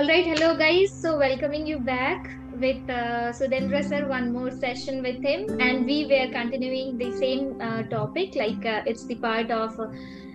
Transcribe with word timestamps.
All 0.00 0.08
right, 0.08 0.24
hello 0.24 0.56
guys. 0.56 0.90
So 0.90 1.18
welcoming 1.18 1.66
you 1.66 1.78
back 1.78 2.30
with 2.54 2.88
uh, 2.88 3.32
Sudendra 3.38 3.86
sir. 3.86 4.08
One 4.08 4.32
more 4.32 4.50
session 4.50 5.02
with 5.02 5.22
him, 5.22 5.60
and 5.60 5.84
we 5.84 6.06
were 6.06 6.32
continuing 6.32 6.96
the 6.96 7.12
same 7.18 7.60
uh, 7.60 7.82
topic. 7.82 8.34
Like 8.34 8.64
uh, 8.64 8.80
it's 8.86 9.04
the 9.04 9.16
part 9.16 9.50
of 9.50 9.78
uh, 9.78 9.88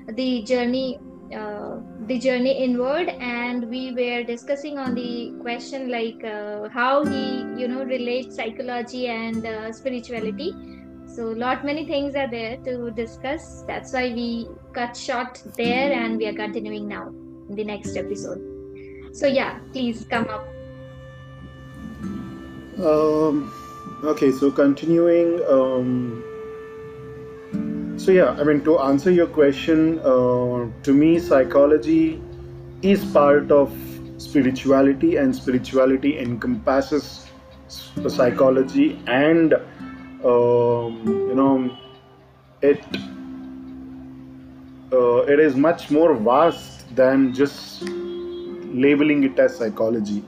the 0.09 0.43
journey, 0.43 0.99
uh, 1.35 1.77
the 2.05 2.19
journey 2.19 2.63
inward, 2.63 3.09
and 3.09 3.67
we 3.67 3.91
were 3.91 4.21
discussing 4.21 4.77
on 4.77 4.93
the 4.93 5.33
question 5.41 5.89
like 5.89 6.23
uh, 6.23 6.69
how 6.69 7.03
he, 7.03 7.39
you 7.57 7.67
know, 7.67 7.83
relates 7.83 8.35
psychology 8.35 9.07
and 9.07 9.75
spirituality. 9.75 10.53
So 11.07 11.29
lot 11.45 11.65
many 11.65 11.87
things 11.87 12.15
are 12.15 12.29
there 12.29 12.57
to 12.57 12.91
discuss. 12.91 13.63
That's 13.63 13.93
why 13.93 14.13
we 14.13 14.47
cut 14.73 14.95
short 14.95 15.41
there, 15.57 15.91
and 15.91 16.19
we 16.19 16.27
are 16.27 16.35
continuing 16.45 16.87
now 16.87 17.07
in 17.49 17.55
the 17.55 17.63
next 17.63 17.97
episode. 17.97 18.54
So 19.15 19.27
yeah, 19.27 19.59
please 19.71 20.05
come 20.09 20.27
up. 20.27 20.45
Um, 22.77 23.49
okay, 24.03 24.29
so 24.29 24.51
continuing. 24.51 25.39
Um, 25.49 26.21
so 27.97 28.11
yeah, 28.11 28.31
I 28.31 28.43
mean 28.43 28.61
to 28.65 28.77
answer 28.79 29.11
your 29.11 29.27
question, 29.27 29.99
uh, 29.99 30.67
to 30.83 30.93
me, 30.93 31.17
psychology 31.19 32.21
is 32.81 33.05
part 33.13 33.51
of 33.53 33.71
spirituality, 34.17 35.15
and 35.15 35.33
spirituality 35.33 36.19
encompasses 36.19 37.25
psychology, 38.09 38.99
and 39.07 39.53
um, 40.25 41.01
you 41.05 41.35
know, 41.35 41.71
it 42.61 42.83
uh, 44.91 45.19
it 45.35 45.39
is 45.39 45.55
much 45.55 45.89
more 45.89 46.13
vast 46.15 46.93
than 46.97 47.33
just 47.33 47.81
labeling 48.81 49.23
it 49.23 49.39
as 49.39 49.57
psychology, 49.57 50.23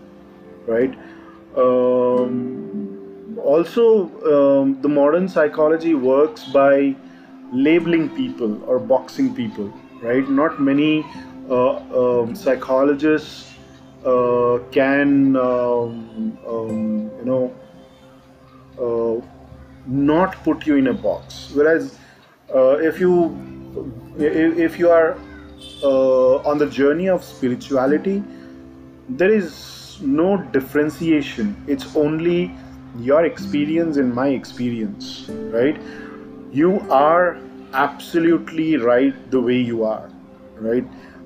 right? 0.65 0.93
Um, 1.55 3.37
also, 3.43 3.85
um, 4.33 4.81
the 4.81 4.89
modern 4.89 5.27
psychology 5.27 5.93
works 5.93 6.45
by 6.45 6.95
labeling 7.51 8.09
people 8.15 8.63
or 8.63 8.79
boxing 8.79 9.33
people, 9.35 9.73
right? 10.01 10.27
Not 10.29 10.59
many 10.61 11.05
uh, 11.49 11.75
um, 12.01 12.35
psychologists 12.35 13.53
uh, 14.05 14.59
can, 14.71 15.35
um, 15.35 16.37
um, 16.47 17.11
you 17.19 17.25
know, 17.25 17.53
uh, 18.79 19.25
not 19.87 20.43
put 20.43 20.65
you 20.65 20.75
in 20.75 20.87
a 20.87 20.93
box. 20.93 21.51
Whereas, 21.53 21.97
uh, 22.53 22.77
if 22.77 22.99
you 22.99 23.13
if, 24.17 24.79
you 24.79 24.89
are 24.89 25.17
uh, 25.83 26.37
on 26.37 26.57
the 26.57 26.67
journey 26.67 27.07
of 27.07 27.23
spirituality, 27.23 28.23
there 29.09 29.31
is 29.31 29.99
no 30.01 30.37
differentiation. 30.37 31.55
It's 31.67 31.95
only 31.95 32.51
your 32.97 33.25
experience 33.25 33.97
and 33.97 34.13
my 34.13 34.29
experience, 34.29 35.25
right? 35.29 35.79
You 36.51 36.79
are 36.89 37.37
absolutely 37.73 38.77
right 38.77 39.31
the 39.31 39.41
way 39.41 39.57
you 39.57 39.83
are, 39.83 40.09
right? 40.55 40.85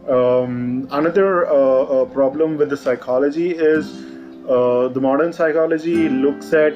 Um, 0.09 0.87
another 0.91 1.47
uh, 1.47 1.53
uh, 1.53 2.05
problem 2.05 2.57
with 2.57 2.69
the 2.69 2.77
psychology 2.77 3.51
is 3.51 4.03
uh, 4.49 4.89
the 4.89 4.99
modern 4.99 5.31
psychology 5.31 6.09
looks 6.09 6.53
at 6.53 6.73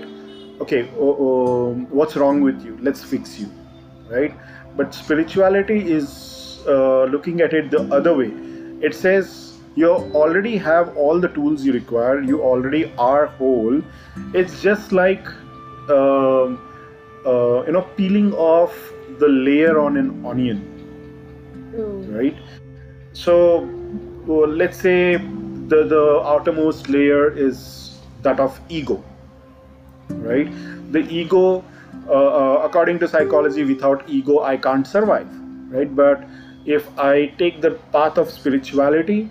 okay, 0.61 0.89
oh, 0.97 1.17
oh, 1.19 1.73
what's 1.89 2.15
wrong 2.15 2.41
with 2.41 2.63
you? 2.63 2.77
Let's 2.81 3.03
fix 3.03 3.37
you, 3.39 3.51
right? 4.09 4.33
But 4.77 4.93
spirituality 4.93 5.91
is 5.91 6.59
uh, 6.67 7.05
looking 7.05 7.41
at 7.41 7.53
it 7.53 7.71
the 7.71 7.81
other 7.93 8.15
way. 8.15 8.31
It 8.81 8.93
says 8.93 9.54
you 9.75 9.89
already 9.89 10.57
have 10.57 10.95
all 10.97 11.19
the 11.19 11.27
tools 11.27 11.65
you 11.65 11.73
require. 11.73 12.21
You 12.21 12.41
already 12.41 12.91
are 12.97 13.25
whole. 13.25 13.81
It's 14.33 14.61
just 14.61 14.91
like 14.91 15.27
um, 15.89 16.59
uh, 17.25 17.63
you 17.65 17.73
know 17.73 17.81
peeling 17.97 18.33
off 18.33 18.73
the 19.19 19.27
layer 19.27 19.79
on 19.79 19.97
an 19.97 20.25
onion, 20.25 20.61
right? 22.13 22.35
So 23.13 23.69
well, 24.25 24.47
let's 24.47 24.77
say 24.77 25.17
the 25.17 25.83
the 25.83 26.21
outermost 26.23 26.89
layer 26.89 27.29
is 27.29 27.99
that 28.21 28.39
of 28.39 28.59
ego, 28.69 29.03
right? 30.09 30.49
The 30.91 30.99
ego, 30.99 31.63
uh, 32.07 32.11
uh, 32.11 32.61
according 32.63 32.99
to 32.99 33.07
psychology, 33.07 33.63
without 33.63 34.09
ego, 34.09 34.41
I 34.43 34.57
can't 34.57 34.87
survive, 34.87 35.27
right? 35.69 35.93
But 35.93 36.23
if 36.65 36.87
I 36.97 37.27
take 37.37 37.61
the 37.61 37.71
path 37.91 38.17
of 38.17 38.29
spirituality, 38.31 39.29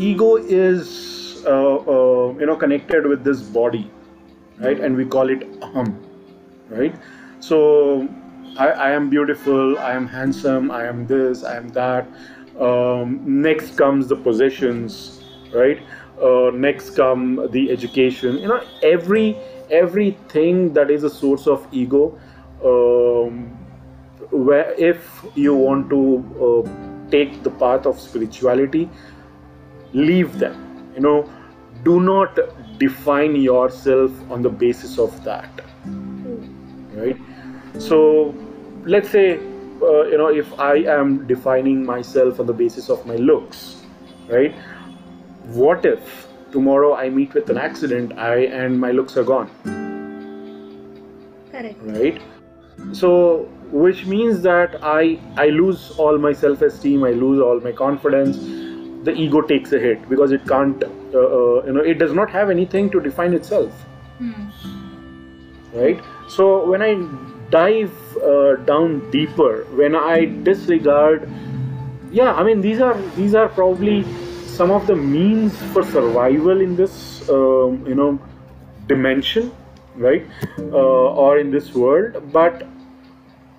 ego 0.00 0.36
is, 0.36 1.44
uh, 1.46 1.76
uh, 1.76 2.34
you 2.38 2.46
know, 2.46 2.56
connected 2.56 3.06
with 3.06 3.22
this 3.24 3.42
body, 3.42 3.90
right? 4.58 4.80
And 4.80 4.96
we 4.96 5.04
call 5.04 5.28
it 5.28 5.60
aham, 5.60 5.94
right? 6.68 6.94
So 7.40 8.08
I, 8.58 8.68
I 8.68 8.90
am 8.90 9.10
beautiful, 9.10 9.78
I 9.78 9.92
am 9.92 10.06
handsome, 10.06 10.70
I 10.70 10.86
am 10.86 11.06
this, 11.06 11.44
I 11.44 11.56
am 11.56 11.68
that. 11.70 12.06
Um, 12.58 13.20
next 13.42 13.76
comes 13.76 14.08
the 14.08 14.16
possessions, 14.16 15.22
right? 15.52 15.80
Uh, 16.20 16.50
next 16.52 16.90
come 16.96 17.48
the 17.52 17.70
education. 17.70 18.38
You 18.38 18.48
know, 18.48 18.62
every 18.82 19.38
everything 19.70 20.72
that 20.74 20.90
is 20.90 21.04
a 21.04 21.10
source 21.10 21.46
of 21.46 21.66
ego. 21.72 22.18
Um, 22.64 23.56
where 24.30 24.72
if 24.74 25.24
you 25.34 25.54
want 25.54 25.90
to 25.90 26.00
uh, 26.46 27.10
take 27.10 27.42
the 27.42 27.50
path 27.50 27.86
of 27.86 27.98
spirituality, 27.98 28.88
leave 29.92 30.38
them. 30.38 30.92
You 30.94 31.00
know, 31.00 31.30
do 31.84 32.00
not 32.00 32.38
define 32.78 33.36
yourself 33.36 34.12
on 34.30 34.42
the 34.42 34.50
basis 34.50 34.98
of 34.98 35.24
that. 35.24 35.50
Right? 36.94 37.16
So 37.78 38.34
let's 38.84 39.10
say 39.10 39.38
uh, 39.82 40.02
you 40.04 40.16
know 40.18 40.28
if 40.28 40.58
i 40.58 40.76
am 40.76 41.26
defining 41.26 41.84
myself 41.84 42.40
on 42.40 42.46
the 42.46 42.52
basis 42.52 42.88
of 42.88 43.04
my 43.06 43.16
looks 43.16 43.82
right? 44.28 44.54
What 45.60 45.84
if 45.84 46.26
tomorrow 46.52 46.94
i 46.94 47.08
meet 47.08 47.34
with 47.34 47.50
an 47.50 47.58
accident 47.58 48.16
i 48.18 48.36
and 48.60 48.80
my 48.80 48.90
looks 48.92 49.16
are 49.16 49.24
gone? 49.24 49.50
Correct. 51.50 51.78
right? 51.82 52.22
So 52.92 53.48
which 53.70 54.06
means 54.06 54.40
that 54.42 54.78
i 54.82 55.18
i 55.36 55.46
lose 55.48 55.90
all 55.98 56.18
my 56.18 56.32
self 56.32 56.62
esteem 56.62 57.04
i 57.04 57.10
lose 57.10 57.40
all 57.40 57.60
my 57.60 57.72
confidence 57.72 58.38
the 59.04 59.12
ego 59.12 59.40
takes 59.40 59.72
a 59.72 59.78
hit 59.78 60.08
because 60.08 60.32
it 60.32 60.46
can't 60.46 60.82
uh, 60.84 61.18
uh, 61.18 61.64
you 61.66 61.72
know 61.72 61.80
it 61.80 61.98
does 61.98 62.12
not 62.12 62.30
have 62.30 62.50
anything 62.50 62.90
to 62.90 63.00
define 63.00 63.34
itself. 63.34 63.72
Hmm. 64.18 64.48
right? 65.74 66.00
So 66.28 66.68
when 66.70 66.82
i 66.82 66.94
dive 67.50 68.16
uh, 68.18 68.56
down 68.66 69.10
deeper 69.10 69.64
when 69.78 69.96
i 69.96 70.24
disregard 70.48 71.28
yeah 72.12 72.32
i 72.34 72.44
mean 72.44 72.60
these 72.60 72.80
are 72.80 72.96
these 73.16 73.34
are 73.34 73.48
probably 73.48 74.04
some 74.46 74.70
of 74.70 74.86
the 74.86 74.94
means 74.94 75.56
for 75.72 75.82
survival 75.82 76.60
in 76.60 76.76
this 76.76 77.28
um, 77.28 77.84
you 77.86 77.94
know 77.94 78.18
dimension 78.86 79.50
right? 79.96 80.26
Uh, 80.58 81.22
or 81.24 81.38
in 81.38 81.50
this 81.50 81.74
world 81.74 82.22
but 82.32 82.66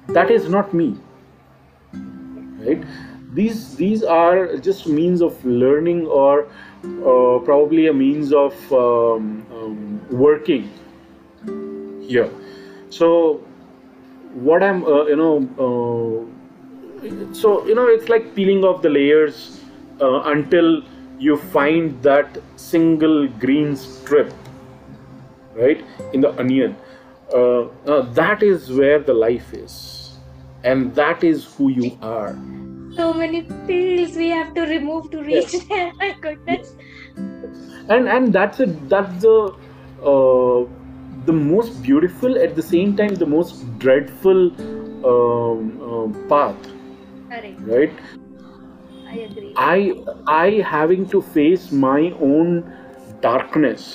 that 0.07 0.31
is 0.31 0.49
not 0.49 0.73
me. 0.73 0.97
Right 1.93 2.83
these 3.33 3.75
these 3.75 4.03
are 4.03 4.57
just 4.57 4.87
means 4.87 5.21
of 5.21 5.43
learning 5.45 6.05
or 6.07 6.47
uh, 6.83 7.39
probably 7.45 7.87
a 7.87 7.93
means 7.93 8.33
of 8.33 8.53
um, 8.73 9.45
um, 9.51 10.05
working 10.09 10.69
here. 12.01 12.29
So 12.89 13.41
what 14.33 14.63
i'm 14.63 14.83
uh, 14.85 15.03
you 15.05 15.15
know 15.17 15.37
uh, 15.63 17.33
so 17.33 17.65
you 17.65 17.75
know 17.75 17.87
it's 17.87 18.07
like 18.07 18.33
peeling 18.33 18.63
off 18.63 18.81
the 18.81 18.89
layers 18.89 19.59
uh, 19.99 20.21
until 20.21 20.83
you 21.19 21.35
find 21.37 22.01
that 22.01 22.37
single 22.55 23.27
green 23.27 23.75
strip 23.75 24.33
right 25.53 25.85
in 26.13 26.21
the 26.21 26.31
onion. 26.39 26.75
Uh, 27.33 27.67
that 28.13 28.43
is 28.43 28.71
where 28.71 28.99
the 28.99 29.13
life 29.13 29.53
is 29.53 30.17
and 30.63 30.93
that 30.95 31.23
is 31.23 31.45
who 31.45 31.69
you 31.69 31.97
are 32.01 32.35
So 32.95 33.13
many 33.13 33.41
peels 33.67 34.15
we 34.15 34.29
have 34.29 34.53
to 34.55 34.61
remove 34.61 35.11
to 35.11 35.23
reach 35.23 35.53
there. 35.69 35.91
My 35.99 36.15
goodness. 36.21 36.75
and 37.89 38.07
and 38.07 38.33
that's 38.33 38.59
it. 38.59 38.89
that's 38.89 39.21
the 39.21 39.35
uh, 40.11 40.65
the 41.25 41.33
most 41.33 41.81
beautiful 41.83 42.37
at 42.47 42.55
the 42.55 42.61
same 42.61 42.95
time 42.95 43.15
the 43.15 43.25
most 43.25 43.63
dreadful 43.79 44.41
um, 45.11 45.67
uh, 45.89 46.29
path 46.29 46.69
Correct. 47.29 47.61
right 47.61 47.93
I 49.11 49.15
agree. 49.27 49.53
i 49.57 49.93
i 50.27 50.47
having 50.73 51.07
to 51.13 51.21
face 51.21 51.71
my 51.71 52.11
own 52.29 52.53
darkness 53.21 53.87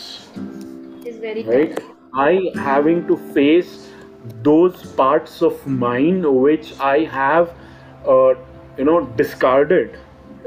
It's 1.05 1.19
very 1.19 1.43
right 1.51 1.79
i 2.25 2.33
having 2.67 3.07
to 3.11 3.17
face 3.37 3.73
those 4.49 4.83
parts 5.01 5.41
of 5.49 5.67
mine 5.85 6.19
which 6.47 6.73
i 6.81 6.99
have 7.17 7.51
uh, 8.15 8.35
you 8.77 8.85
know 8.85 9.07
discarded 9.17 9.99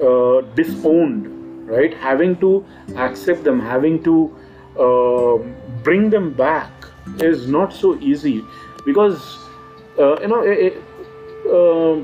uh, 0.02 0.42
disowned 0.56 1.36
right? 1.70 1.94
Having 1.94 2.38
to 2.38 2.66
accept 2.98 3.44
them, 3.44 3.60
having 3.60 4.04
to 4.04 4.36
uh, 4.80 5.38
bring 5.84 6.10
them 6.10 6.34
back 6.34 6.72
is 7.20 7.48
not 7.48 7.74
so 7.74 7.98
easy 8.00 8.44
because 8.86 9.38
uh, 9.98 10.20
you 10.22 10.28
know. 10.28 10.42
It, 10.42 10.84
uh, 11.50 12.02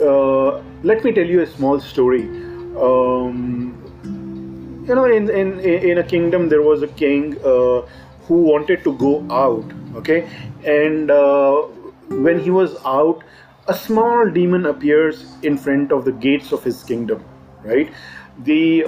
uh, 0.00 0.62
let 0.82 1.04
me 1.04 1.12
tell 1.12 1.26
you 1.26 1.42
a 1.42 1.46
small 1.46 1.78
story. 1.80 2.22
Um, 2.80 3.76
you 4.88 4.94
know, 4.94 5.04
in, 5.04 5.28
in 5.30 5.60
in 5.60 5.98
a 5.98 6.02
kingdom 6.02 6.48
there 6.48 6.62
was 6.62 6.82
a 6.82 6.88
king 6.88 7.36
uh, 7.44 7.82
who 8.26 8.42
wanted 8.42 8.82
to 8.84 8.96
go 8.96 9.26
out. 9.30 9.64
Okay, 9.96 10.28
and 10.64 11.10
uh, 11.10 11.62
when 12.28 12.38
he 12.38 12.50
was 12.50 12.76
out, 12.84 13.22
a 13.68 13.74
small 13.74 14.30
demon 14.30 14.66
appears 14.66 15.36
in 15.42 15.56
front 15.56 15.92
of 15.92 16.04
the 16.04 16.12
gates 16.12 16.52
of 16.52 16.64
his 16.64 16.82
kingdom. 16.82 17.24
Right, 17.62 17.92
the 18.44 18.84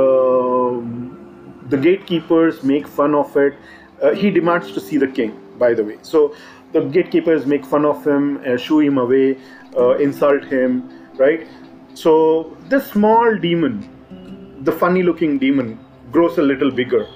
um, 0.00 1.64
the 1.68 1.76
gatekeepers 1.76 2.62
make 2.62 2.86
fun 2.86 3.14
of 3.14 3.36
it. 3.36 3.54
Uh, 4.02 4.12
he 4.12 4.30
demands 4.30 4.72
to 4.72 4.80
see 4.80 4.96
the 4.96 5.06
king. 5.06 5.40
By 5.58 5.72
the 5.72 5.84
way, 5.84 5.98
so 6.02 6.34
the 6.72 6.80
gatekeepers 6.80 7.46
make 7.46 7.64
fun 7.64 7.84
of 7.86 8.06
him, 8.06 8.42
uh, 8.46 8.56
shoo 8.56 8.80
him 8.80 8.98
away, 8.98 9.38
uh, 9.76 9.96
insult 9.96 10.44
him, 10.44 10.90
right? 11.16 11.46
So 11.94 12.56
this 12.68 12.88
small 12.88 13.36
demon, 13.38 14.58
the 14.64 14.72
funny 14.72 15.02
looking 15.02 15.38
demon, 15.38 15.78
grows 16.12 16.36
a 16.38 16.42
little 16.42 16.70
bigger. 16.70 17.06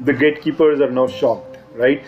The 0.00 0.12
gatekeepers 0.12 0.80
are 0.80 0.90
now 0.90 1.06
shocked, 1.06 1.56
right? 1.74 2.04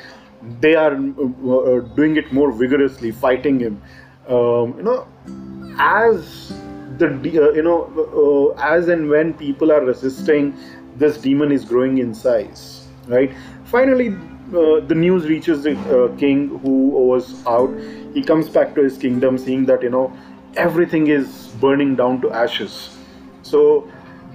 They 0.61 0.75
are 0.75 0.95
uh, 0.95 1.57
uh 1.57 1.81
doing 1.97 2.17
it 2.17 2.33
more 2.33 2.53
vigorously, 2.53 3.13
fighting 3.13 3.59
him. 3.61 3.83
Um, 4.29 4.75
you 4.77 4.83
know, 4.83 5.07
as 5.79 6.53
the 6.99 7.07
uh, 7.07 7.53
you 7.53 7.63
know, 7.63 8.55
uh, 8.57 8.61
as 8.61 8.89
and 8.89 9.09
when 9.09 9.33
people 9.35 9.73
are 9.73 9.85
resisting, 9.85 10.55
this 10.97 11.19
demon 11.19 11.51
is 11.51 11.65
growing 11.65 11.99
in 11.99 12.15
size, 12.15 12.89
right? 13.07 13.33
Finally, 13.65 14.09
uh, 14.55 14.81
the 14.81 14.95
news 14.95 15.27
reaches 15.27 15.63
the 15.63 15.79
uh, 15.79 16.17
king 16.17 16.59
who 16.59 16.89
was 16.89 17.47
out. 17.47 17.71
He 18.13 18.23
comes 18.23 18.49
back 18.49 18.75
to 18.75 18.83
his 18.83 18.99
kingdom, 18.99 19.39
seeing 19.39 19.65
that 19.67 19.83
you 19.83 19.91
know 19.91 20.13
everything 20.57 21.07
is 21.07 21.49
burning 21.61 21.97
down 21.97 22.21
to 22.23 22.31
ashes. 22.31 22.97
So 23.43 23.91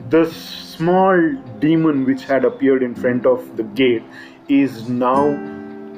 this 0.10 0.36
small 0.36 1.18
demon 1.60 2.06
which 2.06 2.24
had 2.24 2.46
appeared 2.46 2.82
in 2.82 2.96
front 2.96 3.26
of 3.26 3.58
the 3.58 3.64
gate 3.64 4.04
is 4.48 4.90
now 4.90 5.38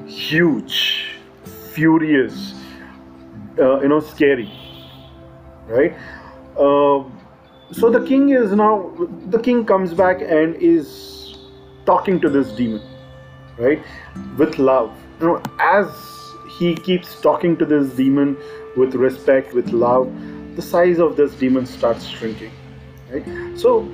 huge, 0.05 1.15
furious, 1.71 2.53
uh, 3.59 3.81
you 3.81 3.87
know, 3.87 3.99
scary, 3.99 4.51
right? 5.67 5.93
Uh, 6.57 7.03
so 7.71 7.89
the 7.89 8.05
king 8.05 8.29
is 8.29 8.51
now 8.53 8.91
the 9.27 9.39
king 9.39 9.65
comes 9.65 9.93
back 9.93 10.21
and 10.21 10.55
is 10.55 11.37
talking 11.85 12.19
to 12.21 12.29
this 12.29 12.51
demon 12.51 12.81
right? 13.57 13.81
With 14.37 14.59
love. 14.59 14.95
You 15.19 15.27
know 15.27 15.43
as 15.59 15.87
he 16.59 16.75
keeps 16.75 17.19
talking 17.21 17.57
to 17.57 17.65
this 17.65 17.93
demon 17.95 18.37
with 18.77 18.95
respect 18.95 19.53
with 19.53 19.69
love 19.69 20.13
the 20.55 20.61
size 20.61 20.99
of 20.99 21.15
this 21.17 21.33
demon 21.33 21.65
starts 21.65 22.05
shrinking 22.05 22.51
right? 23.11 23.25
So 23.57 23.89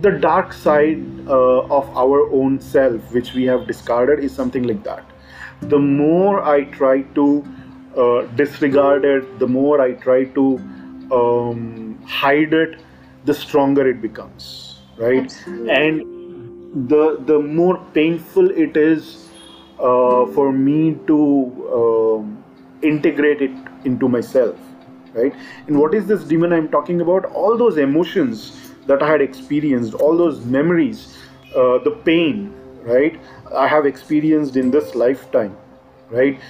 the 0.00 0.12
dark 0.12 0.52
side 0.52 1.02
uh, 1.26 1.62
of 1.78 1.88
our 1.96 2.30
own 2.30 2.60
self 2.60 3.12
which 3.12 3.34
we 3.34 3.44
have 3.44 3.66
discarded 3.66 4.20
is 4.20 4.32
something 4.32 4.62
like 4.62 4.84
that. 4.84 5.04
The 5.62 5.78
more 5.78 6.42
i 6.44 6.64
try 6.64 7.02
to 7.18 7.44
uh, 7.96 8.22
disregard 8.36 9.04
it 9.04 9.38
the 9.38 9.46
more 9.46 9.80
i 9.80 9.92
try 9.92 10.24
to 10.24 10.58
um, 11.12 11.98
hide 12.06 12.52
it 12.52 12.80
the 13.24 13.34
stronger 13.34 13.88
it 13.88 14.00
becomes 14.02 14.80
right? 14.96 15.24
Absolutely. 15.24 15.70
and 15.70 16.88
the 16.90 17.18
the 17.26 17.38
more 17.38 17.78
painful 17.94 18.50
it 18.50 18.76
is 18.76 19.28
uh, 19.78 20.26
for 20.26 20.52
me 20.52 20.96
to 21.06 21.18
um 21.80 22.44
integrate 22.82 23.40
it 23.42 23.50
into 23.84 24.08
myself 24.08 24.56
right? 25.14 25.34
And 25.66 25.78
what 25.78 25.94
is 25.94 26.06
this 26.06 26.24
demon 26.24 26.52
i'm 26.52 26.68
talking 26.68 27.00
about? 27.00 27.24
All 27.24 27.56
those 27.56 27.78
emotions 27.78 28.68
that 28.88 29.02
i 29.02 29.10
had 29.10 29.20
experienced 29.20 29.94
all 29.94 30.16
those 30.16 30.44
memories 30.56 31.18
uh, 31.54 31.78
the 31.86 31.94
pain 32.04 32.52
right 32.82 33.20
i 33.64 33.66
have 33.68 33.86
experienced 33.86 34.56
in 34.56 34.70
this 34.70 34.94
lifetime 34.94 35.56
right 36.10 36.40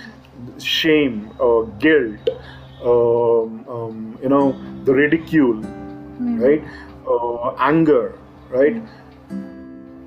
shame 0.59 1.31
uh, 1.41 1.63
guilt 1.85 2.29
um, 2.83 3.65
um, 3.69 4.19
you 4.23 4.29
know 4.29 4.57
the 4.85 4.95
ridicule 4.95 5.63
Hmm. 6.19 6.41
right 6.43 6.65
uh, 7.07 7.55
anger 7.59 8.19
right 8.51 8.83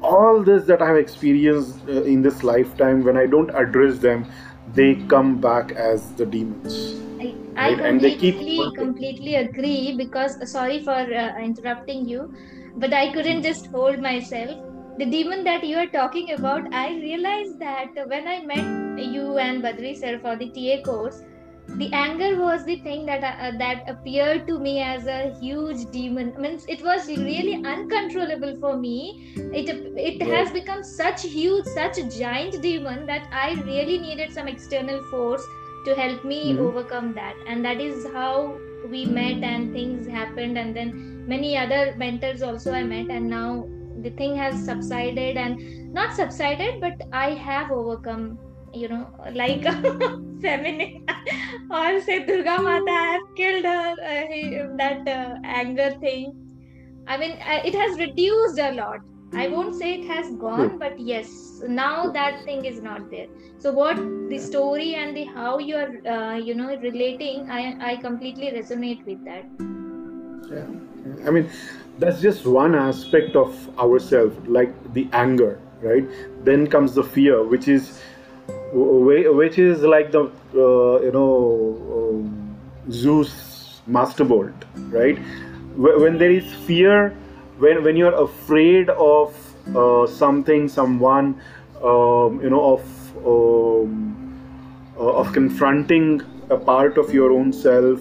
all 0.02 0.44
this 0.44 0.66
that 0.66 0.82
I 0.82 0.88
have 0.88 0.98
experienced 0.98 1.80
uh, 1.88 2.04
in 2.04 2.22
this 2.22 2.44
lifetime, 2.44 3.04
when 3.04 3.18
I 3.18 3.26
don't 3.26 3.50
address 3.52 4.00
them, 4.00 4.26
they 4.74 4.96
come 5.08 5.40
back 5.40 5.72
as 5.74 6.12
the 6.14 6.26
demons. 6.26 6.96
I, 7.20 7.36
I 7.58 7.70
Right, 7.70 7.86
and 7.86 8.02
they 8.02 8.16
keep 8.16 8.36
completely 8.36 8.72
completely 8.78 9.36
agree 9.36 9.96
because 9.98 10.52
sorry 10.52 10.80
for 10.84 10.92
uh, 10.92 11.38
interrupting 11.40 12.08
you, 12.08 12.34
but 12.78 12.94
I 12.94 13.12
couldn't 13.14 13.44
just 13.44 13.68
hold 13.68 14.00
myself. 14.00 14.58
The 14.98 15.06
demon 15.06 15.44
that 15.46 15.64
you 15.64 15.78
are 15.78 15.88
talking 15.88 16.32
about, 16.32 16.74
I 16.74 16.90
realized 16.90 17.60
that 17.60 17.90
when 18.08 18.28
I 18.28 18.44
met 18.46 18.81
you 18.98 19.38
and 19.38 19.64
Badri 19.64 19.96
sir 19.96 20.20
for 20.20 20.36
the 20.36 20.50
TA 20.52 20.82
course, 20.84 21.22
the 21.78 21.90
anger 21.94 22.38
was 22.40 22.66
the 22.66 22.78
thing 22.82 23.06
that 23.06 23.24
uh, 23.24 23.52
that 23.58 23.84
appeared 23.88 24.48
to 24.48 24.60
me 24.60 24.82
as 24.82 25.06
a 25.08 25.34
huge 25.40 25.90
demon. 25.92 26.34
means 26.40 26.66
it 26.68 26.82
was 26.84 27.08
really 27.08 27.56
uncontrollable 27.64 28.56
for 28.60 28.78
me. 28.78 29.34
It 29.52 29.70
it 29.96 30.22
has 30.24 30.52
become 30.52 30.84
such 30.84 31.24
huge, 31.24 31.66
such 31.66 31.98
a 31.98 32.10
giant 32.10 32.62
demon 32.62 33.06
that 33.08 33.28
I 33.32 33.54
really 33.66 33.98
needed 34.00 34.32
some 34.34 34.48
external 34.48 35.02
force 35.04 35.46
to 35.86 35.96
help 35.96 36.24
me 36.24 36.42
Mhm. 36.42 36.60
overcome 36.68 37.14
that 37.14 37.36
and 37.48 37.66
that 37.66 37.80
is 37.82 38.06
how 38.14 38.62
we 38.84 39.06
met 39.06 39.44
and 39.44 39.72
things 39.74 40.08
happened 40.08 40.58
and 40.58 40.76
then 40.76 40.92
many 41.34 41.58
other 41.58 41.80
mentors 42.04 42.42
also 42.44 42.72
i 42.74 42.84
met 42.84 43.10
and 43.18 43.30
now 43.30 43.68
the 44.06 44.12
thing 44.22 44.36
has 44.36 44.64
subsided 44.66 45.38
and 45.38 45.60
not 46.00 46.14
subsided 46.16 46.80
but 46.86 47.02
i 47.12 47.30
have 47.48 47.72
overcome 47.72 48.26
you 48.74 48.88
know 48.88 49.08
like 49.34 49.64
feminine. 50.42 51.06
Or 51.70 52.02
say 52.02 52.26
durga 52.26 52.62
mata 52.62 52.92
have 52.92 53.22
killed 53.36 53.66
her 53.66 53.96
uh, 54.12 54.28
he- 54.32 54.58
that 54.78 55.08
uh, 55.08 55.36
anger 55.44 55.92
thing. 56.00 56.34
I 57.08 57.18
mean 57.18 57.32
uh, 57.32 57.62
it 57.66 57.76
has 57.76 58.00
reduced 58.00 58.60
a 58.60 58.72
lot. 58.74 59.00
I 59.34 59.48
won't 59.48 59.76
say 59.76 59.94
it 59.96 60.08
has 60.08 60.36
gone 60.36 60.78
but 60.78 61.00
yes 61.00 61.30
now 61.68 62.12
that 62.12 62.44
thing 62.44 62.66
is 62.66 62.82
not 62.82 63.10
there. 63.12 63.28
So 63.60 63.72
what 63.72 63.96
the 64.30 64.38
story 64.40 64.96
and 64.96 65.16
the 65.16 65.26
how 65.26 65.58
you 65.60 65.76
are 65.78 65.92
uh, 66.16 66.36
you 66.38 66.56
know 66.56 66.76
relating 66.78 67.50
i 67.50 67.92
i 67.92 67.96
completely 67.98 68.52
resonate 68.52 69.06
with 69.06 69.24
that. 69.26 69.46
Yeah. 70.52 70.68
I 71.26 71.32
mean, 71.32 71.50
that's 72.00 72.22
just 72.22 72.46
one 72.46 72.76
aspect 72.76 73.36
of 73.36 73.56
ourselves, 73.80 74.36
like 74.48 74.72
the 74.94 75.08
anger, 75.14 75.60
right? 75.82 76.06
Then 76.44 76.68
comes 76.68 76.94
the 76.94 77.04
fear, 77.04 77.44
which 77.44 77.68
is 77.68 78.02
which 78.74 79.58
is 79.58 79.82
like 79.82 80.12
the 80.12 80.24
uh, 80.56 81.02
you 81.02 81.12
know 81.12 81.78
um, 81.98 82.58
Zeus 82.92 83.82
master 83.88 84.24
bolt, 84.24 84.66
right? 84.90 85.18
When 85.76 86.18
there 86.18 86.32
is 86.32 86.54
fear, 86.68 87.10
when 87.58 87.84
when 87.84 87.96
you're 87.96 88.16
afraid 88.24 88.90
of 88.90 89.36
uh, 89.76 90.08
something, 90.08 90.68
someone, 90.68 91.42
um, 91.84 92.40
you 92.42 92.50
know, 92.50 92.74
of 92.74 93.26
um, 93.26 94.12
uh, 94.98 95.14
of 95.22 95.34
confronting 95.34 96.22
a 96.50 96.58
part 96.58 96.98
of 96.98 97.14
your 97.14 97.32
own 97.32 97.52
self 97.54 98.00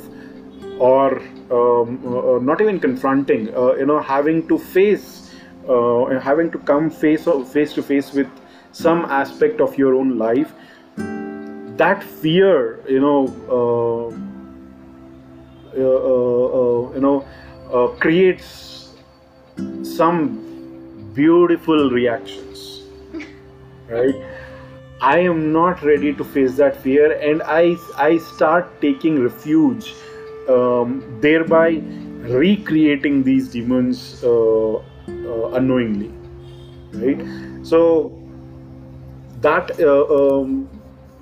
or 0.79 1.19
um, 1.50 2.05
uh, 2.07 2.39
not 2.41 2.61
even 2.61 2.81
confronting 2.81 3.55
uh, 3.55 3.75
you 3.75 3.87
know 3.87 4.00
having 4.00 4.47
to 4.49 4.59
face 4.59 5.35
uh, 5.69 6.19
having 6.19 6.50
to 6.50 6.59
come 6.59 6.91
face 6.91 7.29
face 7.53 7.73
to 7.73 7.83
face 7.83 8.12
with 8.12 8.29
some 8.73 9.05
aspect 9.07 9.61
of 9.61 9.77
your 9.79 9.95
own 9.95 10.19
life 10.19 10.53
that 11.80 12.02
fear 12.22 12.80
you 12.88 13.00
know 13.00 13.20
uh, 13.58 14.06
uh, 15.78 15.99
uh, 16.60 16.92
you 16.94 17.00
know 17.00 17.25
creates 18.00 18.90
some 19.82 20.20
beautiful 21.14 21.90
reactions 21.90 22.82
right? 23.88 24.14
I 25.00 25.18
am 25.20 25.52
not 25.52 25.82
ready 25.82 26.12
to 26.12 26.25
face 26.25 26.56
that 26.56 26.76
fear 26.82 27.12
and 27.28 27.42
i 27.42 27.75
i 28.06 28.18
start 28.18 28.66
taking 28.82 29.22
refuge 29.22 29.94
um, 30.49 30.90
thereby 31.22 31.68
recreating 32.34 33.22
these 33.22 33.49
demons 33.54 34.02
uh, 34.22 34.75
uh, 34.75 35.49
unknowingly 35.60 36.10
right? 36.92 37.25
So 37.62 37.80
that 39.40 39.80
uh, 39.80 40.04
um, 40.18 40.68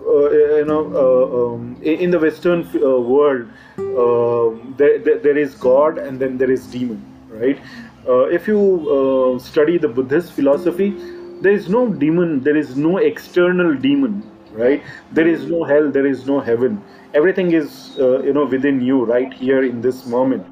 you 0.00 0.64
know 0.66 0.82
uh, 0.94 1.54
um, 1.54 1.76
in 1.82 2.10
the 2.10 2.18
western 2.18 2.66
uh, 2.76 2.98
world 2.98 3.46
uh, 3.78 4.74
there, 4.76 4.98
there, 4.98 5.18
there 5.18 5.38
is 5.38 5.54
god 5.54 5.98
and 5.98 6.18
then 6.18 6.38
there 6.38 6.50
is 6.50 6.66
demon 6.66 7.04
right 7.28 7.60
uh, 8.08 8.24
if 8.28 8.48
you 8.48 8.58
uh, 8.88 9.38
study 9.38 9.76
the 9.76 9.88
Buddhist 9.88 10.32
philosophy, 10.32 10.94
there 11.42 11.52
is 11.52 11.68
no 11.68 11.88
demon, 11.92 12.40
there 12.40 12.56
is 12.56 12.74
no 12.74 12.96
external 12.96 13.74
demon, 13.74 14.22
right? 14.52 14.82
There 15.12 15.26
is 15.26 15.44
no 15.44 15.64
hell, 15.64 15.90
there 15.90 16.06
is 16.06 16.26
no 16.26 16.40
heaven. 16.40 16.82
Everything 17.12 17.52
is, 17.52 17.98
uh, 17.98 18.22
you 18.22 18.32
know, 18.32 18.46
within 18.46 18.80
you, 18.80 19.04
right 19.04 19.32
here 19.32 19.62
in 19.62 19.82
this 19.82 20.06
moment, 20.06 20.46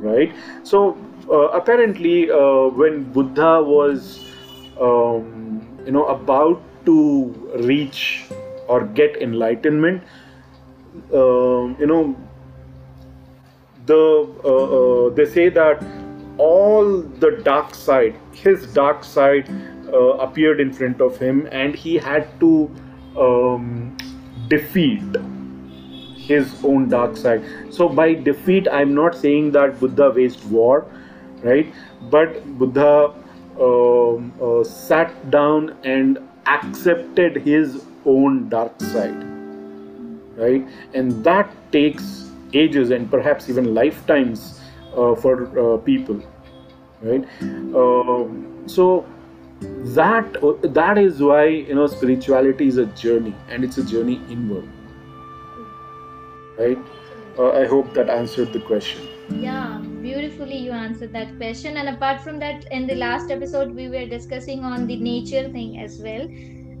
right? 0.00 0.32
So 0.62 0.96
uh, 1.28 1.48
apparently, 1.48 2.30
uh, 2.30 2.68
when 2.68 3.02
Buddha 3.12 3.62
was, 3.62 4.24
um, 4.80 5.66
you 5.84 5.90
know, 5.90 6.06
about 6.06 6.62
to 6.86 7.34
reach 7.64 8.26
or 8.74 8.84
get 9.00 9.16
enlightenment, 9.26 10.02
um, 11.12 11.76
you 11.78 11.86
know, 11.86 12.16
the 13.86 13.98
uh, 14.44 14.66
uh, 14.78 15.14
they 15.14 15.26
say 15.26 15.48
that 15.48 15.84
all 16.38 17.02
the 17.24 17.30
dark 17.44 17.74
side, 17.74 18.14
his 18.32 18.66
dark 18.72 19.04
side, 19.04 19.50
uh, 19.92 20.12
appeared 20.26 20.60
in 20.60 20.72
front 20.72 21.00
of 21.00 21.18
him, 21.18 21.46
and 21.50 21.74
he 21.74 21.96
had 21.96 22.28
to 22.40 22.52
um, 23.26 23.96
defeat 24.48 25.20
his 26.30 26.64
own 26.64 26.88
dark 26.88 27.16
side. 27.16 27.42
So 27.70 27.88
by 27.88 28.14
defeat, 28.14 28.68
I'm 28.80 28.94
not 28.94 29.16
saying 29.16 29.52
that 29.52 29.80
Buddha 29.80 30.12
waged 30.14 30.44
war, 30.50 30.86
right? 31.42 31.74
But 32.10 32.44
Buddha 32.58 33.14
um, 33.60 34.32
uh, 34.40 34.64
sat 34.64 35.30
down 35.30 35.76
and 35.82 36.18
accepted 36.54 37.36
his 37.36 37.84
own 38.04 38.48
dark 38.48 38.80
side, 38.80 39.22
right? 40.36 40.66
And 40.94 41.24
that 41.24 41.50
takes 41.72 42.30
ages 42.52 42.90
and 42.90 43.10
perhaps 43.10 43.48
even 43.48 43.74
lifetimes 43.74 44.60
uh, 44.96 45.14
for 45.14 45.34
uh, 45.58 45.76
people, 45.78 46.20
right? 47.02 47.24
Um, 47.74 48.64
so 48.66 49.06
that 49.60 50.36
that 50.62 50.98
is 50.98 51.22
why 51.22 51.44
you 51.44 51.74
know 51.74 51.86
spirituality 51.86 52.66
is 52.66 52.78
a 52.78 52.86
journey 52.86 53.34
and 53.48 53.64
it's 53.64 53.78
a 53.78 53.84
journey 53.84 54.20
inward 54.30 54.68
right 56.58 56.78
uh, 57.38 57.50
i 57.52 57.66
hope 57.66 57.92
that 57.92 58.08
answered 58.08 58.52
the 58.52 58.60
question 58.60 59.06
yeah 59.30 59.82
beautifully 60.00 60.56
you 60.58 60.72
answered 60.72 61.12
that 61.12 61.36
question. 61.36 61.76
And 61.76 61.88
apart 61.88 62.20
from 62.20 62.38
that 62.40 62.64
in 62.70 62.86
the 62.86 62.94
last 62.96 63.30
episode 63.30 63.74
we 63.74 63.88
were 63.88 64.06
discussing 64.06 64.64
on 64.64 64.86
the 64.86 64.96
nature 64.96 65.48
thing 65.50 65.78
as 65.78 66.00
well. 66.02 66.26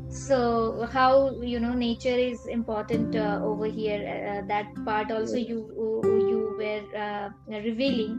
So 0.08 0.86
how 0.92 1.40
you 1.40 1.60
know 1.60 1.72
nature 1.74 2.18
is 2.30 2.46
important 2.46 3.14
uh, 3.14 3.40
over 3.42 3.66
here 3.66 4.00
uh, 4.42 4.46
that 4.48 4.66
part 4.84 5.10
also 5.12 5.36
you 5.36 5.58
you 6.28 6.54
were 6.58 6.82
uh, 6.98 7.30
revealing 7.46 8.18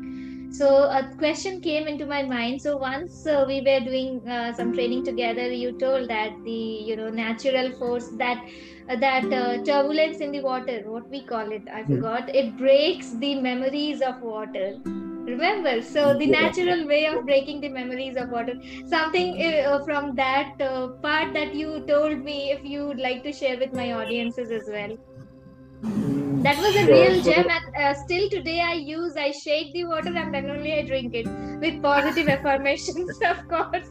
so 0.52 0.68
a 0.90 1.10
question 1.18 1.60
came 1.62 1.88
into 1.88 2.06
my 2.06 2.24
mind. 2.24 2.62
So 2.62 2.78
once 2.78 3.26
uh, 3.26 3.46
we 3.48 3.62
were 3.62 3.80
doing 3.80 4.22
uh, 4.28 4.54
some 4.54 4.74
training 4.74 5.04
together 5.06 5.52
you 5.52 5.74
told 5.74 6.10
that 6.10 6.34
the 6.44 6.52
you 6.90 6.96
know 6.96 7.10
natural 7.10 7.72
force 7.80 8.10
that 8.18 8.42
uh, 8.90 8.96
that 8.98 9.32
uh, 9.32 9.60
turbulence 9.64 10.20
in 10.22 10.32
the 10.32 10.42
water 10.42 10.82
what 10.92 11.10
we 11.10 11.24
call 11.26 11.52
it 11.52 11.64
i 11.74 11.84
Hmm. 11.88 12.02
forgot 12.02 12.34
it 12.36 12.56
breaks 12.58 13.12
the 13.20 13.36
memories 13.42 14.02
of 14.02 14.16
water. 14.22 14.74
Remember? 15.28 15.82
So 15.82 16.16
the 16.18 16.28
natural 16.28 16.88
way 16.88 17.06
of 17.06 17.26
breaking 17.26 17.62
the 17.62 17.70
memories 17.70 18.16
of 18.18 18.30
water. 18.32 18.56
Something 18.86 19.36
uh, 19.44 19.80
from 19.86 20.16
that 20.16 20.50
uh, 20.60 20.90
part 21.04 21.34
that 21.34 21.54
you 21.54 21.84
told 21.88 22.20
me 22.20 22.52
if 22.52 22.64
you 22.64 22.88
would 22.88 23.00
like 23.00 23.24
to 23.24 23.32
share 23.34 23.58
with 23.60 23.72
my 23.72 23.92
audiences 23.94 24.52
as 24.52 24.68
well 24.72 24.98
that 26.44 26.58
was 26.58 26.76
a 26.76 26.86
Sure. 26.86 26.96
real 26.96 27.24
So- 27.24 27.32
gem 27.32 27.48
and 27.56 27.76
uh, 27.84 27.94
still 28.04 28.30
today 28.30 28.60
i 28.62 28.74
use 28.74 29.16
i 29.18 29.32
shake 29.32 29.74
the 29.74 29.84
water 29.86 30.14
and 30.24 30.34
then 30.34 30.50
only 30.50 30.74
i 30.74 30.82
drink 30.92 31.14
it 31.22 31.28
with 31.66 31.82
positive 31.82 32.28
affirmations 32.38 33.20
of 33.34 33.48
course. 33.48 33.90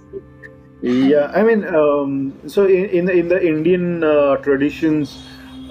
Yeah 0.82 1.30
i 1.38 1.42
mean 1.42 1.64
um, 1.78 2.12
so 2.46 2.66
in, 2.66 2.88
in 2.98 3.04
the 3.06 3.14
in 3.22 3.28
the 3.28 3.40
indian 3.46 4.02
uh, 4.02 4.36
traditions 4.36 5.18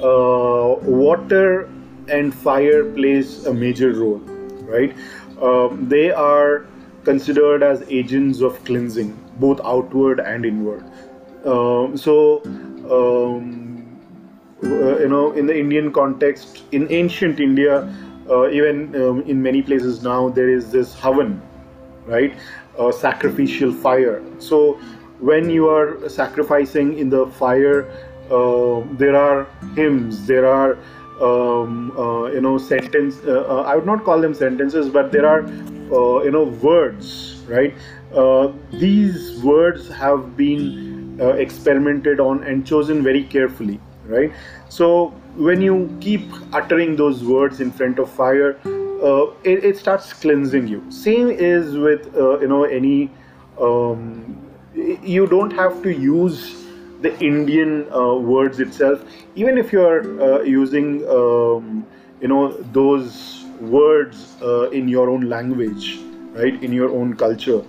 uh, 0.09 0.75
water 1.03 1.69
and 2.17 2.33
fire 2.33 2.83
plays 2.97 3.45
a 3.45 3.53
major 3.53 3.91
role 3.93 4.19
right? 4.73 4.95
Um, 5.41 5.89
they 5.89 6.11
are 6.11 6.65
considered 7.05 7.63
as 7.63 7.81
agents 7.89 8.41
of 8.41 8.63
cleansing 8.65 9.11
both 9.39 9.59
outward 9.63 10.19
and 10.19 10.45
inward. 10.45 10.83
Um, 11.45 11.97
so 11.97 12.43
um, 12.97 13.78
you 14.61 15.07
know 15.07 15.31
in 15.31 15.45
the 15.47 15.57
indian 15.57 15.91
context 15.91 16.63
in 16.71 16.87
ancient 16.91 17.39
india 17.39 17.77
uh, 18.29 18.49
even 18.49 18.95
um, 19.01 19.21
in 19.21 19.41
many 19.41 19.61
places 19.61 20.03
now 20.03 20.29
there 20.29 20.49
is 20.49 20.71
this 20.71 20.95
havan 20.95 21.39
right? 22.09 22.33
Uh, 22.77 22.91
sacrificial 22.91 23.71
fire. 23.71 24.21
So 24.39 24.79
when 25.19 25.49
you 25.49 25.69
are 25.69 26.09
sacrificing 26.09 26.97
in 26.97 27.09
the 27.09 27.27
fire, 27.27 27.89
uh, 28.31 28.81
there 28.97 29.15
are 29.15 29.47
hymns, 29.75 30.25
there 30.25 30.45
are 30.45 30.77
um, 31.21 31.91
uh, 31.97 32.31
you 32.31 32.41
know 32.41 32.57
sentence. 32.57 33.17
Uh, 33.25 33.41
uh, 33.41 33.61
I 33.63 33.75
would 33.75 33.85
not 33.85 34.03
call 34.03 34.21
them 34.21 34.33
sentences, 34.33 34.89
but 34.89 35.11
there 35.11 35.27
are 35.27 35.43
uh, 35.45 36.23
you 36.23 36.31
know 36.31 36.43
words, 36.43 37.41
right? 37.47 37.73
Uh, 38.13 38.51
these 38.71 39.41
words 39.43 39.89
have 39.89 40.37
been 40.37 41.19
uh, 41.19 41.33
experimented 41.33 42.19
on 42.19 42.43
and 42.43 42.65
chosen 42.65 43.03
very 43.03 43.23
carefully, 43.23 43.79
right? 44.09 44.33
So 44.69 45.09
when 45.35 45.61
you 45.61 45.95
keep 46.01 46.21
uttering 46.53 46.95
those 46.95 47.23
words 47.23 47.61
in 47.61 47.71
front 47.71 47.99
of 47.99 48.11
fire, 48.11 48.59
uh, 48.65 49.31
it, 49.43 49.63
it 49.63 49.77
starts 49.77 50.11
cleansing 50.13 50.67
you. 50.67 50.83
Same 50.91 51.29
is 51.29 51.77
with 51.77 52.13
uh, 52.15 52.39
you 52.39 52.47
know 52.47 52.63
any. 52.63 53.11
Um, 53.59 54.45
you 54.73 55.27
don't 55.27 55.51
have 55.51 55.81
to 55.83 55.91
use 55.91 56.65
the 57.01 57.17
Indian 57.19 57.91
uh, 57.91 58.15
words 58.15 58.59
itself. 58.59 59.03
Even 59.35 59.57
if 59.57 59.73
you 59.73 59.81
are 59.81 60.01
uh, 60.21 60.41
using 60.41 61.07
um, 61.09 61.85
you 62.21 62.27
know 62.27 62.51
those 62.73 63.45
words 63.61 64.35
uh, 64.41 64.69
in 64.69 64.87
your 64.87 65.09
own 65.09 65.29
language, 65.29 65.99
right? 66.33 66.61
In 66.63 66.73
your 66.73 66.89
own 66.89 67.15
culture, 67.15 67.63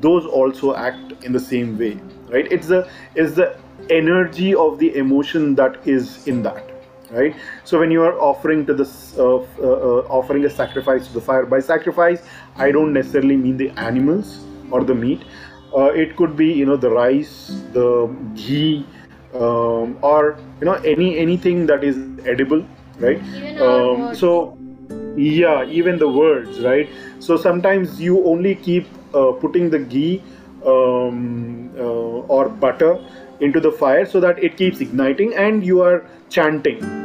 those 0.00 0.26
also 0.26 0.74
act 0.74 1.24
in 1.24 1.32
the 1.32 1.40
same 1.40 1.78
way, 1.78 1.98
right? 2.28 2.50
It's 2.50 2.66
the 2.66 2.88
it's 3.14 3.34
the 3.34 3.56
energy 3.90 4.54
of 4.54 4.78
the 4.78 4.94
emotion 4.96 5.54
that 5.54 5.76
is 5.86 6.26
in 6.26 6.42
that 6.42 6.70
right? 7.10 7.36
So 7.64 7.78
when 7.78 7.90
you 7.90 8.02
are 8.02 8.18
offering 8.18 8.66
to 8.66 8.74
this 8.74 9.16
uh, 9.18 9.36
uh, 9.36 9.42
uh, 9.62 10.06
offering 10.08 10.44
a 10.44 10.50
sacrifice 10.50 11.06
to 11.08 11.12
the 11.14 11.20
fire 11.20 11.46
by 11.46 11.60
sacrifice 11.60 12.22
i 12.56 12.70
don't 12.70 12.92
necessarily 12.92 13.36
mean 13.36 13.56
the 13.56 13.70
animals 13.70 14.44
or 14.70 14.84
the 14.84 14.94
meat. 14.94 15.22
Uh, 15.76 15.86
it 16.02 16.16
could 16.16 16.36
be 16.36 16.46
you 16.52 16.66
know 16.66 16.76
the 16.76 16.90
rice 16.90 17.62
the 17.72 17.86
ghee 18.34 18.86
um, 19.34 19.98
or 20.02 20.38
you 20.60 20.66
know 20.66 20.74
any 20.92 21.18
anything 21.18 21.66
that 21.66 21.82
is 21.82 21.96
edible 22.26 22.64
right? 22.98 23.20
Um, 23.60 24.14
so 24.14 24.56
yeah 25.16 25.64
even 25.64 25.98
the 25.98 26.08
words 26.08 26.60
right? 26.60 26.88
So 27.18 27.36
sometimes 27.36 28.00
you 28.00 28.24
only 28.24 28.54
keep 28.54 28.86
uh, 29.14 29.32
putting 29.32 29.70
the 29.70 29.80
ghee 29.80 30.22
um, 30.64 31.70
uh, 31.76 32.34
or 32.36 32.48
butter 32.48 32.94
into 33.44 33.60
the 33.60 33.72
fire 33.84 34.04
so 34.16 34.20
that 34.26 34.42
it 34.42 34.56
keeps 34.56 34.80
igniting 34.80 35.34
and 35.34 35.64
you 35.72 35.80
are 35.82 36.04
chanting 36.30 37.04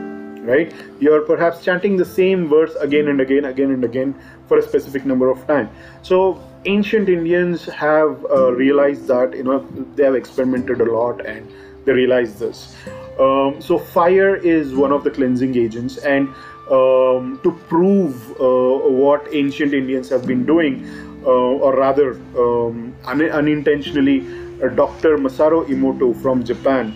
right? 0.50 0.74
You 1.00 1.14
are 1.14 1.22
perhaps 1.22 1.64
chanting 1.64 1.98
the 1.98 2.06
same 2.06 2.48
verse 2.48 2.76
again 2.76 3.08
and 3.10 3.22
again 3.22 3.46
again 3.46 3.72
and 3.72 3.84
again 3.84 4.16
for 4.48 4.58
a 4.58 4.64
specific 4.64 5.06
number 5.06 5.30
of 5.30 5.46
time. 5.48 5.70
So 6.02 6.42
ancient 6.66 7.10
indians 7.10 7.66
have 7.66 8.26
uh, 8.30 8.52
realized 8.52 9.08
that 9.08 9.36
you 9.36 9.44
know 9.44 9.60
they 9.96 10.04
have 10.04 10.16
experimented 10.16 10.82
a 10.82 10.92
lot 10.92 11.26
and 11.26 11.52
they 11.86 11.94
realize 11.94 12.40
this. 12.40 12.76
Um, 13.20 13.62
so 13.62 13.78
fire 13.78 14.36
is 14.36 14.74
one 14.74 14.92
of 14.92 15.04
the 15.04 15.12
cleansing 15.12 15.56
agents 15.58 15.98
and 15.98 16.28
um, 16.72 17.40
to 17.44 17.52
prove 17.68 18.32
uh, 18.40 18.90
what 19.04 19.28
ancient 19.34 19.74
indians 19.74 20.10
have 20.10 20.26
been 20.26 20.46
doing 20.46 20.86
uh, 21.26 21.66
or 21.66 21.76
rather 21.76 22.14
um, 22.38 22.96
un- 23.06 23.30
unintentionally 23.30 24.20
dr 24.68 25.18
masaru 25.18 25.66
emoto 25.76 26.14
from 26.22 26.44
japan 26.44 26.96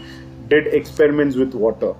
did 0.49 0.67
experiments 0.67 1.35
with 1.35 1.53
water 1.53 1.93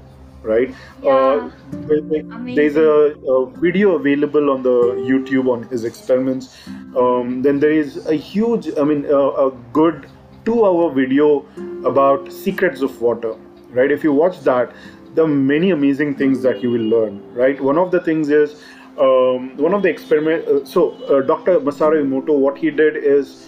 right? 0.44 0.74
Yeah. 1.02 1.10
uh, 1.10 1.52
there- 1.88 2.02
there- 2.02 2.24
there's 2.56 2.76
a, 2.76 3.16
a 3.34 3.46
video 3.66 3.96
available 3.96 4.50
on 4.50 4.62
the 4.64 4.74
youtube 5.10 5.48
on 5.50 5.64
his 5.64 5.86
experiments. 5.86 6.50
Um, 6.98 7.42
then 7.42 7.60
there 7.60 7.72
is 7.72 8.06
a 8.08 8.14
huge 8.16 8.68
i 8.78 8.84
mean 8.84 9.06
uh, 9.06 9.46
a 9.46 9.52
good 9.72 10.06
two 10.44 10.66
hour 10.66 10.92
video 10.92 11.46
about 11.86 12.30
secrets 12.32 12.82
of 12.82 13.02
water 13.02 13.34
right? 13.72 13.90
If 13.92 14.04
you 14.04 14.12
watch 14.12 14.42
that 14.42 14.74
there 15.16 15.24
are 15.24 15.28
many 15.28 15.70
amazing 15.72 16.16
things 16.16 16.42
that 16.42 16.62
you 16.62 16.70
will 16.72 16.88
learn 16.96 17.22
right? 17.34 17.60
One 17.62 17.78
of 17.78 17.92
the 17.92 18.02
things 18.02 18.30
is 18.30 18.62
um, 19.00 19.56
one 19.58 19.74
of 19.74 19.82
the 19.82 19.90
experiment 19.90 20.46
uh, 20.48 20.66
so 20.66 20.92
uh, 21.06 21.22
dr 21.22 21.60
masaru 21.62 22.04
emoto 22.06 22.38
what 22.38 22.58
he 22.58 22.70
did 22.70 22.98
is 22.98 23.48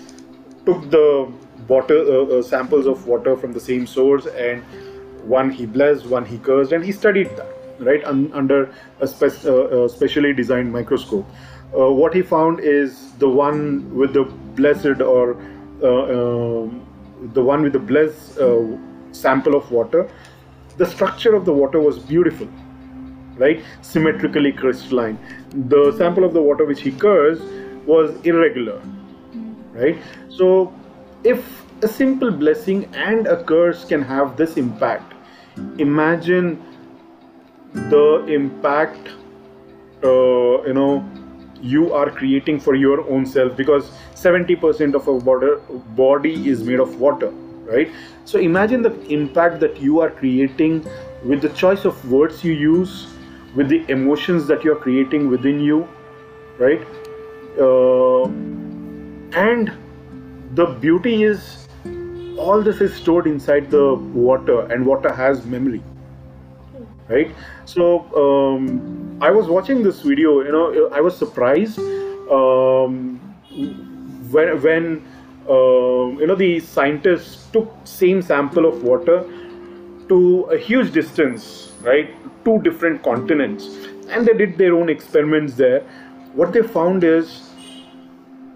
took 0.66 0.90
the 0.90 1.06
water 1.68 1.98
uh, 1.98 2.26
uh, 2.26 2.42
samples 2.42 2.86
of 2.86 3.08
water 3.08 3.36
from 3.36 3.54
the 3.54 3.60
same 3.60 3.88
source 3.88 4.26
and 4.28 4.64
one 5.24 5.50
he 5.50 5.66
blessed 5.66 6.06
one 6.06 6.26
he 6.26 6.38
cursed 6.38 6.72
and 6.72 6.84
he 6.84 6.92
studied 6.92 7.30
that 7.38 7.56
right, 7.80 8.04
un- 8.06 8.32
under 8.34 8.74
a 9.00 9.08
spe- 9.08 9.46
uh, 9.46 9.88
specially 9.88 10.34
designed 10.34 10.72
microscope. 10.72 11.26
Uh, 11.78 11.92
what 11.92 12.14
he 12.14 12.22
found 12.22 12.60
is 12.60 13.12
the 13.14 13.28
one 13.30 13.94
with 13.96 14.14
the 14.14 14.24
blessed 14.56 15.02
or 15.02 15.38
uh, 15.84 16.64
um, 16.64 16.86
the 17.34 17.44
one 17.44 17.62
with 17.62 17.74
the 17.74 17.80
blessed 17.80 18.38
uh, 18.40 18.64
sample 19.12 19.56
of 19.56 19.72
water. 19.72 20.10
The 20.78 20.86
structure 20.86 21.36
of 21.36 21.46
the 21.46 21.54
water 21.54 21.80
was 21.80 22.00
beautiful, 22.00 22.48
right? 23.38 23.64
Symmetrically 23.82 24.52
crystalline. 24.52 25.18
The 25.70 25.94
sample 25.98 26.24
of 26.24 26.34
the 26.34 26.42
water 26.42 26.66
which 26.66 26.82
he 26.82 26.92
cursed 26.92 27.44
was 27.86 28.16
irregular, 28.26 28.82
right? 29.74 29.98
So, 30.30 30.74
if 31.26 31.66
a 31.82 31.88
simple 31.88 32.32
blessing 32.32 32.86
and 32.94 33.28
a 33.28 33.44
curse 33.44 33.84
can 33.86 34.02
have 34.02 34.38
this 34.38 34.58
impact, 34.58 35.14
imagine 35.80 36.64
the 37.74 38.26
impact 38.28 39.10
uh, 40.04 40.64
you 40.64 40.74
know 40.74 41.04
you 41.62 41.94
are 41.94 42.10
creating 42.10 42.60
for 42.60 42.76
your 42.76 43.02
own 43.10 43.26
self 43.26 43.56
because 43.58 43.90
70% 44.14 44.94
of 44.94 45.08
our 45.10 45.20
body, 45.20 45.48
body 45.96 46.50
is 46.50 46.64
made 46.64 46.80
of 46.80 47.00
water 47.00 47.30
right? 47.66 47.92
So 48.26 48.38
imagine 48.38 48.82
the 48.84 48.94
impact 49.08 49.60
that 49.62 49.82
you 49.82 50.00
are 50.00 50.12
creating 50.12 50.86
with 51.24 51.42
the 51.42 51.50
choice 51.50 51.86
of 51.86 52.12
words 52.12 52.44
you 52.44 52.54
use 52.54 53.08
with 53.56 53.70
the 53.70 53.84
emotions 53.90 54.46
that 54.48 54.64
you 54.64 54.74
are 54.74 54.80
creating 54.80 55.30
within 55.30 55.60
you 55.60 55.88
right? 56.60 56.86
Uh, 57.60 58.26
and 59.38 59.72
the 60.56 60.66
beauty 60.86 61.24
is 61.24 61.68
all 62.38 62.62
this 62.62 62.82
is 62.82 62.94
stored 62.94 63.28
inside 63.28 63.70
the 63.72 63.94
water 63.96 64.62
and 64.72 64.86
water 64.86 65.12
has 65.12 65.46
memory 65.46 65.82
right? 67.08 67.32
So 67.66 67.86
um, 68.22 69.18
i 69.22 69.32
was 69.32 69.48
watching 69.48 69.84
this 69.84 70.02
video 70.02 70.42
you 70.42 70.52
know 70.52 70.90
i 70.92 71.02
was 71.02 71.18
surprised 71.18 71.80
um, 72.38 73.20
when 74.32 74.62
when 74.62 75.08
uh, 75.50 76.06
you 76.22 76.28
know 76.28 76.36
the 76.36 76.60
scientists 76.60 77.48
took 77.54 77.72
same 77.84 78.22
sample 78.22 78.66
of 78.66 78.84
water 78.84 79.24
to 80.10 80.44
a 80.58 80.58
huge 80.58 80.92
distance 80.92 81.74
right? 81.82 82.16
Two 82.44 82.62
different 82.62 83.04
continents 83.04 83.68
and 84.10 84.26
they 84.26 84.34
did 84.34 84.58
their 84.58 84.76
own 84.76 84.90
experiments 84.90 85.54
there. 85.56 85.82
What 86.34 86.54
they 86.54 86.62
found 86.62 87.04
is 87.04 87.52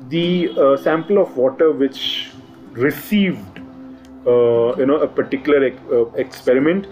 the 0.09 0.49
uh, 0.57 0.77
sample 0.77 1.17
of 1.21 1.35
water 1.37 1.71
which 1.71 2.29
received 2.71 3.59
uh, 4.25 4.75
you 4.77 4.85
know 4.85 4.97
a 4.97 5.07
particular 5.07 5.63
ex- 5.65 5.91
uh, 5.91 6.05
experiment 6.25 6.87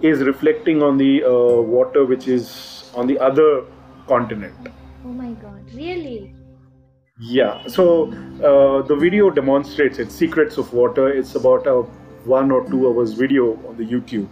is 0.00 0.20
reflecting 0.20 0.82
on 0.82 0.96
the 0.96 1.24
uh, 1.24 1.60
water 1.76 2.04
which 2.04 2.28
is 2.28 2.90
on 2.94 3.06
the 3.06 3.18
other 3.18 3.64
continent. 4.06 4.68
Oh 5.04 5.08
my 5.08 5.32
God, 5.32 5.62
really? 5.74 6.34
yeah 7.18 7.66
so 7.66 8.12
uh, 8.44 8.82
the 8.86 8.94
video 8.94 9.30
demonstrates 9.30 9.98
it 9.98 10.12
secrets 10.12 10.58
of 10.58 10.72
water. 10.72 11.08
It's 11.08 11.34
about 11.34 11.66
a 11.66 11.82
one 12.24 12.50
or 12.50 12.68
two 12.68 12.88
hours 12.88 13.14
video 13.14 13.54
on 13.68 13.76
the 13.78 13.84
youtube. 13.84 14.28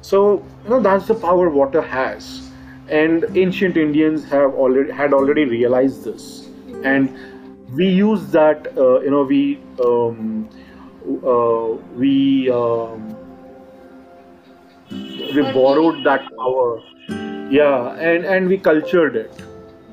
So 0.00 0.44
you 0.64 0.70
know 0.70 0.80
that's 0.80 1.06
the 1.06 1.14
power 1.14 1.48
water 1.48 1.80
has. 1.80 2.50
And 2.88 3.24
ancient 3.36 3.76
indians 3.76 4.24
have 4.24 4.54
already 4.54 4.90
had 4.92 5.12
already 5.12 5.44
realized 5.44 6.04
this. 6.04 6.48
And 6.82 7.16
we 7.74 7.88
use 7.88 8.30
that 8.30 8.66
uh, 8.76 9.00
you 9.00 9.10
know 9.10 9.22
we 9.22 9.58
um, 9.84 10.48
uh, 11.24 11.66
we 11.96 12.50
um, 12.50 13.16
we 14.90 15.42
borrowed 15.52 16.04
that 16.04 16.28
power. 16.36 16.82
Yeah 17.50 17.94
and 17.98 18.24
and 18.24 18.48
we 18.48 18.58
cultured 18.58 19.16
it. 19.16 19.42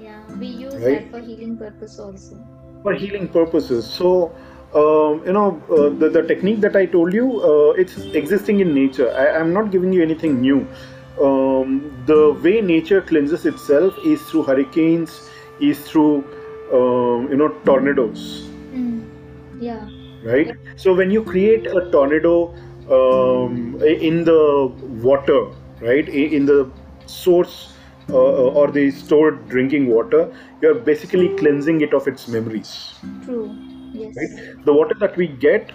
Yeah, 0.01 0.21
we 0.39 0.47
use 0.47 0.73
right? 0.75 1.11
that 1.11 1.11
for 1.11 1.19
healing 1.19 1.57
purpose 1.57 1.99
also. 1.99 2.35
for 2.83 2.93
healing 2.93 3.27
purposes. 3.27 3.85
So 3.85 4.33
um, 4.75 5.21
you 5.25 5.33
know 5.33 5.61
uh, 5.69 5.89
the, 5.99 6.09
the 6.09 6.23
technique 6.23 6.59
that 6.61 6.75
i 6.75 6.85
told 6.85 7.13
you 7.13 7.41
uh, 7.41 7.71
it's 7.71 7.97
existing 8.21 8.59
in 8.59 8.73
nature. 8.73 9.11
I, 9.15 9.39
i'm 9.39 9.53
not 9.53 9.71
giving 9.71 9.93
you 9.93 10.01
anything 10.01 10.41
new. 10.41 10.67
Um, 11.21 12.03
the 12.07 12.33
way 12.43 12.59
nature 12.61 13.01
cleanses 13.01 13.45
itself 13.45 13.95
is 14.03 14.21
through 14.23 14.43
hurricanes 14.43 15.29
is 15.59 15.79
through 15.87 16.25
um, 16.71 17.27
you 17.29 17.37
know 17.37 17.49
tornadoes 17.65 18.49
Mm. 18.73 19.01
Yeah. 19.59 19.87
right 20.23 20.55
so 20.75 20.93
when 20.95 21.11
you 21.11 21.23
create 21.23 21.67
a 21.67 21.81
tornado 21.91 22.53
um, 22.89 23.79
in 23.83 24.23
the 24.23 24.71
water 25.03 25.41
right 25.81 26.09
in 26.09 26.45
the 26.45 26.69
source 27.05 27.73
uh, 28.09 28.59
or 28.59 28.71
the 28.71 28.89
stored 28.91 29.47
drinking 29.47 29.87
water 29.87 30.33
you're 30.61 30.75
basically 30.75 31.29
cleansing 31.37 31.81
it 31.81 31.93
of 31.93 32.07
its 32.07 32.27
memories 32.27 32.93
True. 33.23 33.45
Yes. 33.93 34.15
right 34.17 34.65
the 34.65 34.73
water 34.73 34.95
that 34.99 35.15
we 35.15 35.27
get 35.27 35.71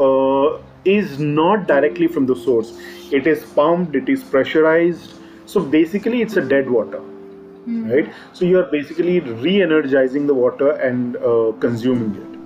uh, 0.00 0.58
is 0.84 1.18
not 1.18 1.66
directly 1.68 2.08
from 2.08 2.26
the 2.26 2.36
source 2.36 2.72
it 3.12 3.26
is 3.26 3.44
pumped 3.60 3.94
it 3.94 4.08
is 4.08 4.24
pressurized 4.24 5.12
so 5.44 5.60
basically 5.60 6.22
it's 6.22 6.36
a 6.36 6.42
dead 6.54 6.68
water 6.70 7.02
Mm. 7.68 7.90
right 7.92 8.12
so 8.32 8.44
you 8.46 8.58
are 8.58 8.68
basically 8.72 9.20
re-energizing 9.20 10.26
the 10.26 10.34
water 10.34 10.70
and 10.88 11.16
uh, 11.16 11.52
consuming 11.64 12.14
it 12.24 12.38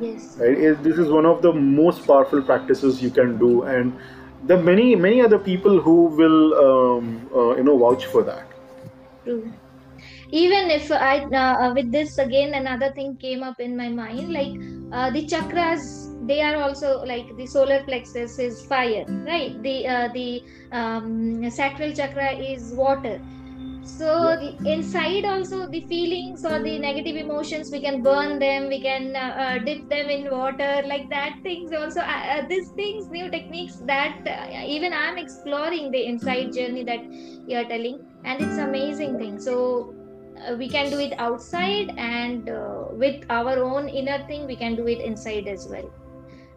Yes. 0.00 0.36
right 0.40 0.58
It- 0.68 0.82
this 0.88 0.98
is 1.04 1.10
one 1.18 1.26
of 1.32 1.42
the 1.46 1.52
most 1.52 2.06
powerful 2.06 2.42
practices 2.50 3.02
you 3.06 3.10
can 3.20 3.36
do 3.44 3.52
and 3.74 3.94
there 4.48 4.58
are 4.58 4.66
many 4.70 4.88
many 5.06 5.20
other 5.28 5.38
people 5.50 5.80
who 5.88 5.96
will 6.22 6.40
um, 6.66 7.10
uh, 7.34 7.50
you 7.56 7.64
know 7.70 7.78
vouch 7.84 8.06
for 8.16 8.22
that 8.32 8.46
True. 9.24 9.52
Even 10.32 10.70
if 10.70 10.90
I, 10.90 11.24
uh, 11.24 11.72
with 11.74 11.90
this 11.92 12.18
again, 12.18 12.54
another 12.54 12.92
thing 12.94 13.16
came 13.20 13.42
up 13.42 13.60
in 13.60 13.76
my 13.76 13.88
mind 13.88 14.32
like 14.32 14.52
uh, 14.92 15.10
the 15.10 15.26
chakras, 15.26 15.80
they 16.26 16.40
are 16.40 16.56
also 16.62 17.04
like 17.04 17.26
the 17.36 17.46
solar 17.46 17.82
plexus 17.84 18.38
is 18.38 18.64
fire, 18.68 19.04
right? 19.26 19.52
The 19.62 19.86
uh, 19.86 20.08
the 20.12 20.42
um, 20.72 21.50
sacral 21.50 21.92
chakra 21.92 22.32
is 22.32 22.72
water. 22.76 23.18
So 23.84 24.30
yeah. 24.30 24.36
the, 24.36 24.72
inside 24.72 25.24
also 25.24 25.66
the 25.68 25.80
feelings 25.82 26.44
or 26.44 26.62
the 26.62 26.78
negative 26.78 27.16
emotions, 27.16 27.70
we 27.70 27.80
can 27.80 28.02
burn 28.02 28.38
them, 28.38 28.68
we 28.68 28.80
can 28.80 29.14
uh, 29.14 29.18
uh, 29.18 29.58
dip 29.58 29.88
them 29.88 30.08
in 30.08 30.30
water, 30.30 30.82
like 30.86 31.08
that. 31.10 31.38
Things 31.42 31.72
also, 31.72 32.00
uh, 32.00 32.04
uh, 32.04 32.46
these 32.48 32.70
things, 32.70 33.08
new 33.10 33.30
techniques 33.30 33.76
that 33.86 34.16
uh, 34.26 34.64
even 34.66 34.92
I'm 34.92 35.18
exploring 35.18 35.90
the 35.90 36.06
inside 36.06 36.52
journey 36.52 36.82
that 36.84 37.00
you're 37.46 37.64
telling 37.64 38.00
and 38.24 38.40
it's 38.40 38.58
amazing 38.58 39.18
thing. 39.18 39.38
So 39.38 39.94
uh, 40.48 40.56
we 40.56 40.68
can 40.68 40.90
do 40.90 40.98
it 40.98 41.12
outside 41.18 41.92
and 41.98 42.48
uh, 42.48 42.86
with 42.92 43.24
our 43.28 43.62
own 43.62 43.88
inner 43.88 44.26
thing 44.26 44.46
we 44.46 44.56
can 44.56 44.76
do 44.76 44.86
it 44.88 45.00
inside 45.00 45.46
as 45.46 45.68
well. 45.70 45.90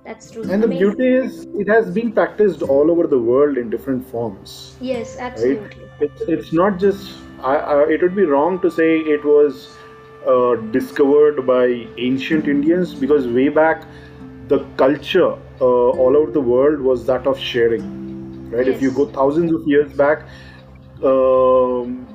That's 0.06 0.32
true. 0.32 0.44
And 0.44 0.64
the 0.64 0.68
amazing. 0.68 0.96
beauty 0.96 1.08
is 1.28 1.46
it 1.56 1.68
has 1.68 1.92
been 1.92 2.14
practiced 2.14 2.62
all 2.62 2.90
over 2.90 3.06
the 3.06 3.20
world 3.20 3.58
in 3.58 3.70
different 3.70 4.06
forms. 4.08 4.78
Yes 4.80 5.18
right? 5.18 5.32
absolutely 5.32 5.87
it's, 6.00 6.22
it's 6.22 6.54
not 6.54 6.80
just 6.80 7.18
I, 7.42 7.56
I, 7.56 7.90
it 7.90 8.02
would 8.02 8.16
be 8.16 8.24
wrong 8.24 8.60
to 8.62 8.72
say 8.72 9.00
it 9.00 9.24
was 9.24 9.78
uh, 10.26 10.56
discovered 10.72 11.46
by 11.46 11.88
ancient 11.98 12.48
indians 12.48 12.94
because 12.94 13.28
way 13.28 13.50
back 13.50 13.86
the 14.48 14.60
culture 14.78 15.32
uh, 15.62 15.66
all 15.66 16.16
over 16.16 16.32
the 16.32 16.42
world 16.42 16.80
was 16.82 17.06
that 17.06 17.28
of 17.28 17.40
sharing 17.40 17.96
right? 18.50 18.68
If 18.68 18.82
you 18.82 18.92
go 18.92 19.08
thousands 19.08 19.52
of 19.52 19.68
years 19.68 19.92
back 19.94 20.24
um, 21.04 22.08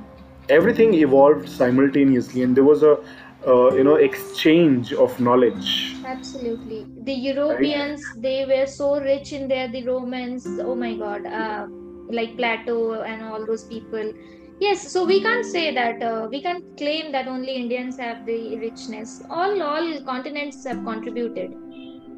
everything 0.49 0.95
evolved 0.95 1.49
simultaneously 1.49 2.43
and 2.43 2.57
there 2.57 2.65
was 2.65 2.83
a 2.83 2.99
uh, 3.47 3.75
you 3.75 3.83
know 3.83 3.97
exchange 3.97 4.93
of 4.93 5.19
knowledge. 5.19 5.97
Absolutely. 6.07 6.87
The 7.03 7.13
right? 7.13 7.23
Europeans 7.23 8.15
they 8.17 8.45
were 8.47 8.67
so 8.67 9.01
rich 9.01 9.33
in 9.33 9.49
there 9.49 9.69
the 9.69 9.85
romans. 9.85 10.47
Oh 10.61 10.77
my 10.77 10.95
god 10.97 11.27
uh, 11.27 11.67
like 12.13 12.37
plato 12.37 13.03
and 13.03 13.23
all 13.23 13.47
those 13.47 13.65
people. 13.65 14.13
Yes 14.61 14.93
so 14.93 15.05
we 15.05 15.21
can't 15.23 15.45
say 15.45 15.75
that 15.75 16.03
uh, 16.03 16.29
we 16.31 16.41
can't 16.43 16.65
claim 16.77 17.11
that 17.13 17.27
only 17.27 17.55
indians 17.55 17.99
have 17.99 18.25
the 18.27 18.57
richness. 18.59 19.23
All 19.31 19.63
all 19.63 20.01
continents 20.05 20.65
have 20.67 20.85
contributed. 20.85 21.57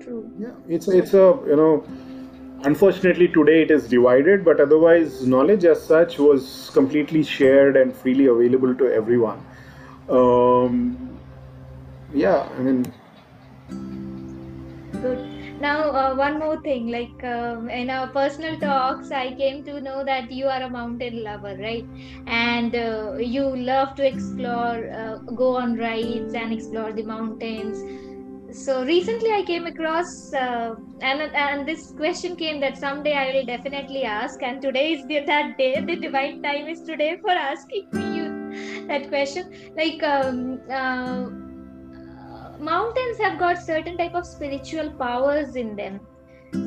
True. 0.00 0.30
Yeah 0.38 0.50
it's 0.68 0.88
it's 0.88 1.14
a 1.14 1.38
you 1.46 1.57
know 1.57 1.85
unfortunately 2.64 3.28
today 3.28 3.62
it 3.62 3.70
is 3.70 3.88
divided 3.88 4.44
but 4.44 4.61
otherwise 4.61 5.26
knowledge 5.26 5.64
as 5.64 5.83
such 5.83 6.18
was 6.18 6.70
completely 6.74 7.22
shared 7.22 7.76
and 7.76 7.94
freely 7.94 8.26
available 8.26 8.74
to 8.74 8.92
everyone. 8.92 9.44
Um, 10.09 11.18
yeah 12.14 12.48
i 12.57 12.62
mean 12.62 12.92
Good. 15.02 15.34
Now, 15.60 15.90
uh, 15.90 16.14
one 16.16 16.38
more 16.38 16.60
thing. 16.62 16.88
Like 16.88 17.22
um, 17.24 17.68
in 17.70 17.90
our 17.90 18.08
personal 18.08 18.58
talks, 18.58 19.10
I 19.12 19.34
came 19.34 19.64
to 19.64 19.80
know 19.80 20.04
that 20.04 20.30
you 20.30 20.46
are 20.46 20.62
a 20.62 20.70
mountain 20.70 21.22
lover, 21.22 21.56
right? 21.60 21.84
And 22.26 22.74
uh, 22.74 23.14
you 23.18 23.56
love 23.56 23.94
to 23.96 24.06
explore, 24.06 24.90
uh, 24.92 25.18
go 25.34 25.56
on 25.56 25.76
rides 25.76 26.34
and 26.34 26.52
explore 26.52 26.92
the 26.92 27.04
mountains. 27.14 27.84
so 28.56 28.74
recently 28.88 29.30
I 29.36 29.42
came 29.46 29.66
across 29.68 30.10
uh, 30.40 30.74
and 31.10 31.22
and 31.44 31.68
this 31.70 31.84
question 32.00 32.36
came 32.42 32.60
that 32.64 32.76
someday 32.82 33.14
I 33.22 33.24
will 33.36 33.46
definitely 33.50 34.02
ask 34.04 34.42
and 34.48 34.62
today 34.66 34.84
is 34.94 35.06
the, 35.12 35.20
that 35.30 35.56
day 35.58 35.70
the 35.90 35.96
divine 36.04 36.42
time 36.42 36.68
is 36.74 36.82
today 36.90 37.16
for 37.24 37.30
asking 37.30 37.88
you 38.18 38.26
that 38.92 39.08
question 39.08 39.50
like 39.80 40.02
um, 40.02 40.60
uh, 40.80 41.24
mountains 42.64 43.18
have 43.18 43.38
got 43.38 43.59
certain 43.59 43.96
type 43.96 44.14
of 44.14 44.27
spiritual 44.27 44.90
powers 45.05 45.57
in 45.57 45.77
them. 45.77 46.00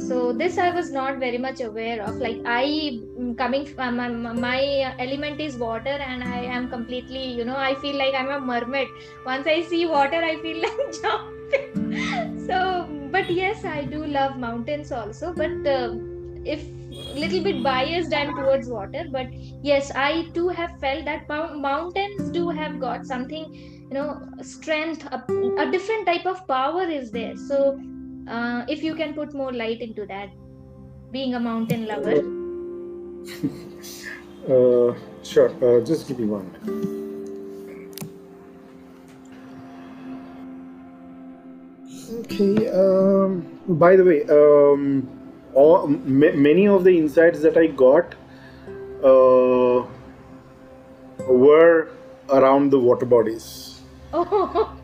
So 0.07 0.33
this 0.33 0.57
i 0.57 0.69
was 0.75 0.91
not 0.91 1.17
very 1.17 1.37
much 1.37 1.61
aware 1.61 2.01
of. 2.03 2.17
Like 2.25 2.39
i 2.45 2.63
mm, 2.63 3.37
coming 3.37 3.67
uh, 3.79 3.91
my, 3.91 4.07
my 4.09 4.95
element 4.99 5.39
is 5.39 5.57
water 5.57 5.97
and 6.07 6.23
i 6.23 6.39
am 6.57 6.69
completely 6.69 7.25
you 7.39 7.45
know 7.45 7.55
i 7.55 7.73
feel 7.75 7.97
like 7.97 8.13
i'm 8.13 8.29
a 8.29 8.39
mermaid. 8.39 8.87
Once 9.25 9.47
i 9.47 9.61
see 9.61 9.85
water 9.85 10.21
i 10.31 10.35
feel 10.41 10.61
like 10.65 11.01
jumping. 11.01 12.45
So 12.47 12.59
but 13.11 13.29
yes 13.29 13.63
i 13.65 13.85
do 13.85 14.05
love 14.05 14.37
mountains 14.37 14.91
also. 14.91 15.33
But 15.33 15.65
uh, 15.75 15.95
if 16.45 16.67
little 17.15 17.41
bit 17.43 17.63
biased 17.63 18.13
i'm 18.13 18.35
towards 18.35 18.67
water. 18.67 19.05
But 19.09 19.33
yes 19.71 19.91
i 19.95 20.29
too 20.33 20.49
have 20.49 20.77
felt 20.79 21.05
that 21.05 21.27
mountains 21.29 22.29
do 22.31 22.49
have 22.49 22.79
got 22.79 23.05
something 23.05 23.76
you 23.89 23.95
know 23.97 24.21
strength 24.41 25.05
a, 25.05 25.23
a 25.59 25.71
different 25.71 26.05
type 26.05 26.25
of 26.25 26.45
power 26.47 26.83
is 26.83 27.11
there. 27.11 27.35
So 27.37 27.79
uh, 28.27 28.65
if 28.67 28.83
you 28.83 28.95
can 28.95 29.13
put 29.13 29.33
more 29.33 29.53
light 29.53 29.81
into 29.81 30.05
that 30.07 30.29
being 31.11 31.35
a 31.35 31.39
mountain 31.39 31.85
lover. 31.87 32.21
Uh, 34.47 34.95
sure 35.23 35.49
uh, 35.61 35.83
just 35.83 36.07
give 36.07 36.19
me 36.19 36.25
one. 36.25 36.49
Okay 42.19 42.69
um, 42.69 43.59
by 43.67 43.95
the 43.95 44.03
way 44.03 44.23
um, 44.29 45.09
all, 45.53 45.83
m- 45.85 46.41
many 46.41 46.67
of 46.67 46.83
the 46.83 46.97
insights 46.97 47.41
that 47.41 47.57
i 47.57 47.67
got 47.67 48.15
uh, 49.03 49.85
were 51.27 51.89
around 52.29 52.69
the 52.71 52.79
water 52.79 53.05
bodies 53.05 53.76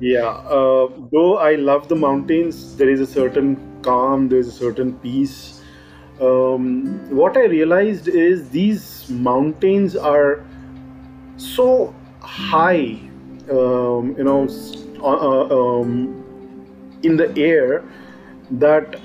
yeah, 0.00 0.28
uh, 0.28 0.88
though 1.12 1.38
I 1.38 1.54
love 1.56 1.88
the 1.88 1.96
mountains, 1.96 2.76
there 2.76 2.88
is 2.90 3.00
a 3.00 3.06
certain 3.06 3.80
calm, 3.82 4.28
there 4.28 4.38
is 4.38 4.48
a 4.48 4.52
certain 4.52 4.94
peace. 5.00 5.62
Um, 6.20 7.08
what 7.10 7.36
I 7.36 7.44
realized 7.44 8.08
is 8.08 8.48
these 8.50 9.08
mountains 9.10 9.96
are 9.96 10.44
so 11.36 11.94
high, 12.20 13.00
um, 13.50 14.14
you 14.18 14.24
know, 14.24 14.48
uh, 15.02 15.06
uh, 15.06 15.80
um, 15.80 16.24
in 17.02 17.16
the 17.16 17.32
air 17.38 17.84
that 18.50 18.96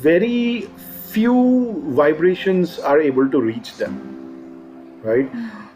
very 0.00 0.62
few 1.10 1.82
vibrations 1.88 2.78
are 2.78 3.00
able 3.00 3.28
to 3.30 3.40
reach 3.40 3.76
them, 3.76 4.00
right? 5.02 5.30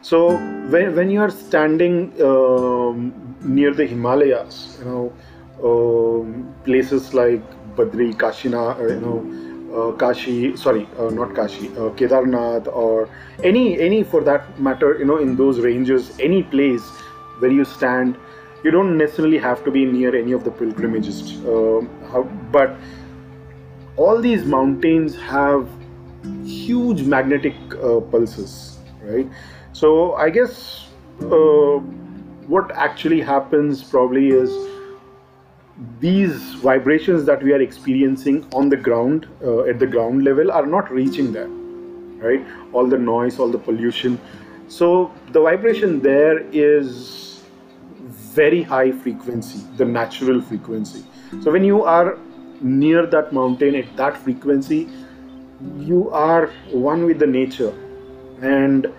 So 0.06 0.36
when, 0.70 0.94
when 0.94 1.10
you 1.10 1.20
are 1.20 1.30
standing 1.30 2.12
um, 2.22 3.36
near 3.40 3.74
the 3.74 3.84
Himalayas, 3.86 4.76
you 4.78 4.84
know, 4.84 5.12
um, 5.68 6.54
places 6.64 7.12
like 7.12 7.42
Badri, 7.74 8.14
Kashina, 8.14 8.78
uh, 8.78 8.86
you 8.86 9.00
know, 9.00 9.18
uh, 9.76 9.96
Kashi, 9.96 10.56
sorry, 10.56 10.88
uh, 10.96 11.10
not 11.10 11.34
Kashi, 11.34 11.70
uh, 11.70 11.90
Kedarnath, 11.98 12.68
or 12.68 13.08
any 13.42 13.80
any 13.80 14.04
for 14.04 14.22
that 14.22 14.60
matter, 14.60 14.96
you 14.96 15.04
know, 15.04 15.16
in 15.16 15.34
those 15.34 15.58
ranges, 15.58 16.12
any 16.20 16.44
place 16.44 16.86
where 17.40 17.50
you 17.50 17.64
stand, 17.64 18.16
you 18.62 18.70
don't 18.70 18.96
necessarily 18.96 19.38
have 19.38 19.64
to 19.64 19.72
be 19.72 19.84
near 19.84 20.14
any 20.14 20.30
of 20.30 20.44
the 20.44 20.52
pilgrimages, 20.52 21.34
um, 21.48 21.90
how, 22.12 22.22
but 22.52 22.76
all 23.96 24.22
these 24.22 24.44
mountains 24.44 25.16
have 25.16 25.68
huge 26.44 27.02
magnetic 27.02 27.56
uh, 27.82 27.98
pulses, 27.98 28.78
right? 29.02 29.28
So 29.76 30.14
I 30.14 30.30
guess 30.30 30.86
uh, 31.20 31.80
what 32.54 32.70
actually 32.72 33.20
happens 33.20 33.82
probably 33.82 34.28
is 34.28 34.50
these 36.00 36.54
vibrations 36.66 37.26
that 37.26 37.42
we 37.42 37.52
are 37.52 37.60
experiencing 37.60 38.46
on 38.54 38.70
the 38.70 38.76
ground 38.76 39.26
uh, 39.42 39.64
at 39.64 39.78
the 39.78 39.86
ground 39.86 40.24
level 40.24 40.50
are 40.50 40.64
not 40.64 40.90
reaching 40.90 41.30
there 41.32 41.50
right? 42.26 42.46
All 42.72 42.86
the 42.86 42.96
noise 42.96 43.38
all 43.38 43.50
the 43.50 43.58
pollution. 43.58 44.18
So 44.68 45.12
the 45.32 45.40
vibration 45.42 46.00
there 46.00 46.38
is 46.52 47.42
very 48.38 48.62
high 48.62 48.92
frequency 48.92 49.60
the 49.76 49.84
natural 49.84 50.40
frequency. 50.40 51.04
So 51.42 51.52
when 51.52 51.64
you 51.64 51.82
are 51.84 52.18
near 52.62 53.04
that 53.06 53.30
mountain 53.34 53.74
at 53.74 53.94
that 53.98 54.16
frequency 54.16 54.88
you 55.78 56.08
are 56.10 56.46
one 56.70 57.04
with 57.04 57.18
the 57.18 57.26
nature. 57.26 57.74
And 58.40 58.90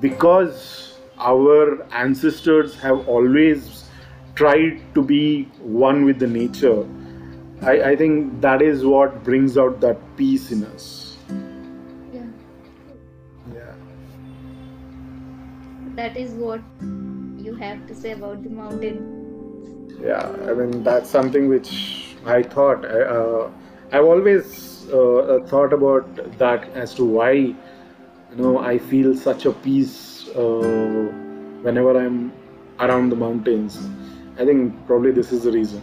because 0.00 0.98
our 1.18 1.82
ancestors 1.92 2.74
have 2.80 3.08
always 3.08 3.88
tried 4.34 4.82
to 4.94 5.02
be 5.02 5.44
one 5.60 6.04
with 6.04 6.18
the 6.18 6.26
nature. 6.26 6.86
I, 7.62 7.90
I 7.90 7.96
think 7.96 8.40
that 8.42 8.60
is 8.60 8.84
what 8.84 9.24
brings 9.24 9.56
out 9.56 9.80
that 9.80 9.98
peace 10.16 10.52
in 10.52 10.64
us. 10.64 11.16
Yeah. 12.12 12.26
Yeah. 13.54 13.72
That 15.94 16.16
is 16.16 16.32
what 16.32 16.60
you 17.38 17.54
have 17.54 17.86
to 17.86 17.94
say 17.94 18.12
about 18.12 18.42
the 18.42 18.50
mountain. 18.50 19.98
Yeah, 20.02 20.28
I 20.46 20.52
mean, 20.52 20.82
that's 20.82 21.08
something 21.08 21.48
which 21.48 22.16
I 22.26 22.42
thought. 22.42 22.84
Uh, 22.84 23.48
I've 23.92 24.04
always 24.04 24.86
uh, 24.90 25.40
thought 25.46 25.72
about 25.72 26.38
that 26.38 26.68
as 26.74 26.92
to 26.94 27.04
why, 27.04 27.54
you 28.30 28.36
know, 28.36 28.58
I 28.58 28.78
feel 28.78 29.14
such 29.14 29.46
a 29.46 29.52
peace 29.52 30.28
uh, 30.28 31.10
whenever 31.62 31.98
I'm 31.98 32.32
around 32.80 33.10
the 33.10 33.16
mountains. 33.16 33.78
I 34.38 34.44
think 34.44 34.86
probably 34.86 35.12
this 35.12 35.32
is 35.32 35.44
the 35.44 35.52
reason. 35.52 35.82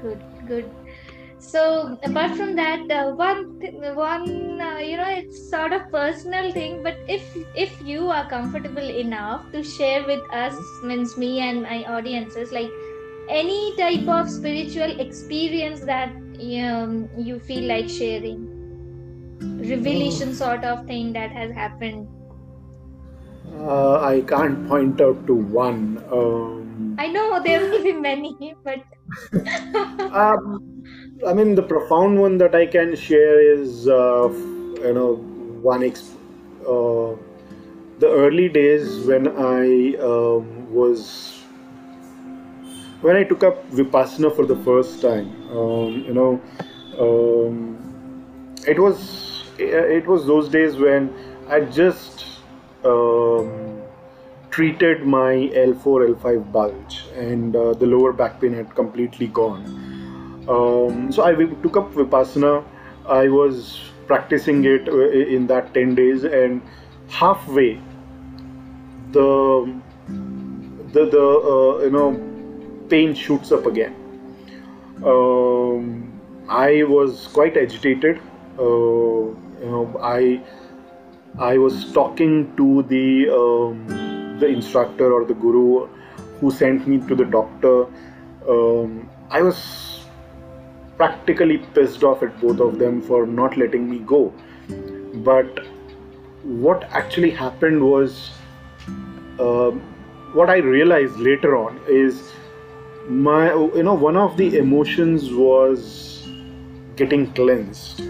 Good, 0.00 0.24
good. 0.46 0.74
So 1.38 1.98
apart 2.04 2.34
from 2.36 2.56
that, 2.56 2.90
uh, 2.90 3.12
one 3.14 3.58
th- 3.60 3.74
one 3.96 4.60
uh, 4.60 4.78
you 4.78 4.96
know 4.96 5.08
it's 5.08 5.38
sort 5.50 5.72
of 5.72 5.82
personal 5.92 6.52
thing, 6.52 6.82
but 6.82 6.98
if 7.08 7.24
if 7.54 7.80
you 7.80 8.08
are 8.08 8.28
comfortable 8.28 8.90
enough 9.04 9.50
to 9.52 9.62
share 9.62 10.04
with 10.06 10.22
us, 10.32 10.58
means 10.82 11.16
me 11.18 11.40
and 11.40 11.62
my 11.62 11.84
audiences, 11.84 12.52
like 12.52 12.72
any 13.28 13.76
type 13.78 14.08
of 14.08 14.30
spiritual 14.30 14.94
experience 15.00 15.84
that 15.86 16.10
um, 16.40 17.08
you 17.16 17.40
feel 17.40 17.68
like 17.68 17.88
sharing, 17.88 18.49
revelation 19.60 20.34
sort 20.34 20.64
of 20.64 20.86
thing 20.86 21.12
that 21.12 21.30
has 21.30 21.52
happened 21.52 22.08
uh, 23.58 24.00
I 24.00 24.20
can't 24.22 24.68
point 24.68 25.00
out 25.00 25.26
to 25.26 25.34
one. 25.34 26.02
Um, 26.10 26.96
I 26.98 27.08
know 27.08 27.42
there 27.42 27.60
will 27.60 27.82
be 27.82 27.92
many, 27.92 28.54
but. 28.64 28.82
um, 30.12 30.84
I 31.26 31.32
mean, 31.32 31.54
the 31.54 31.62
profound 31.62 32.20
one 32.20 32.38
that 32.38 32.54
I 32.54 32.66
can 32.66 32.94
share 32.96 33.40
is, 33.40 33.88
uh, 33.88 34.28
you 34.28 34.94
know, 34.94 35.16
one. 35.62 35.80
Exp- 35.80 36.16
uh, 36.62 37.16
the 37.98 38.08
early 38.08 38.48
days 38.48 39.06
when 39.06 39.28
I 39.28 39.96
um, 40.00 40.72
was. 40.72 41.36
When 43.00 43.16
I 43.16 43.24
took 43.24 43.42
up 43.42 43.66
Vipassana 43.70 44.34
for 44.36 44.44
the 44.44 44.56
first 44.56 45.00
time, 45.00 45.28
um, 45.56 46.04
you 46.06 46.12
know, 46.12 46.40
um, 46.98 47.78
it 48.68 48.78
was 48.78 49.29
it 49.60 50.06
was 50.06 50.26
those 50.26 50.48
days 50.48 50.76
when 50.76 51.12
I 51.48 51.60
just 51.60 52.24
um, 52.84 53.82
treated 54.50 55.06
my 55.06 55.50
L4, 55.54 56.14
L5 56.14 56.52
bulge, 56.52 57.04
and 57.14 57.54
uh, 57.54 57.72
the 57.74 57.86
lower 57.86 58.12
back 58.12 58.40
pain 58.40 58.52
had 58.52 58.74
completely 58.74 59.28
gone. 59.28 59.64
Um, 60.48 61.12
so 61.12 61.22
I 61.24 61.34
took 61.34 61.76
up 61.76 61.92
Vipassana. 61.92 62.64
I 63.06 63.28
was 63.28 63.80
practicing 64.06 64.64
it 64.64 64.88
uh, 64.88 65.10
in 65.10 65.46
that 65.48 65.72
10 65.74 65.94
days, 65.94 66.24
and 66.24 66.62
halfway, 67.08 67.80
the 69.12 69.80
the, 70.92 71.06
the 71.06 71.26
uh, 71.52 71.84
you 71.84 71.90
know 71.90 72.86
pain 72.88 73.14
shoots 73.14 73.52
up 73.52 73.66
again. 73.66 73.94
Um, 75.04 76.20
I 76.48 76.82
was 76.82 77.28
quite 77.28 77.56
agitated. 77.56 78.20
Uh, 78.58 79.34
you 79.60 79.66
know, 79.66 79.98
I 80.02 80.42
I 81.38 81.58
was 81.58 81.92
talking 81.92 82.54
to 82.56 82.82
the 82.84 83.30
um, 83.30 84.38
the 84.40 84.46
instructor 84.46 85.12
or 85.12 85.24
the 85.24 85.34
guru 85.34 85.86
who 86.40 86.50
sent 86.50 86.88
me 86.88 86.98
to 87.08 87.14
the 87.14 87.24
doctor. 87.24 87.86
Um, 88.48 89.08
I 89.30 89.42
was 89.42 90.06
practically 90.96 91.58
pissed 91.74 92.02
off 92.02 92.22
at 92.22 92.40
both 92.40 92.60
of 92.60 92.78
them 92.78 93.00
for 93.02 93.26
not 93.26 93.56
letting 93.56 93.88
me 93.88 93.98
go. 94.00 94.32
But 95.30 95.60
what 96.42 96.84
actually 96.84 97.30
happened 97.30 97.82
was, 97.82 98.30
uh, 99.38 99.70
what 100.40 100.50
I 100.50 100.56
realized 100.56 101.16
later 101.16 101.56
on 101.56 101.80
is 101.86 102.32
my 103.08 103.52
you 103.54 103.82
know 103.82 103.94
one 103.94 104.16
of 104.16 104.36
the 104.36 104.56
emotions 104.58 105.32
was 105.32 106.28
getting 106.96 107.32
cleansed. 107.32 108.09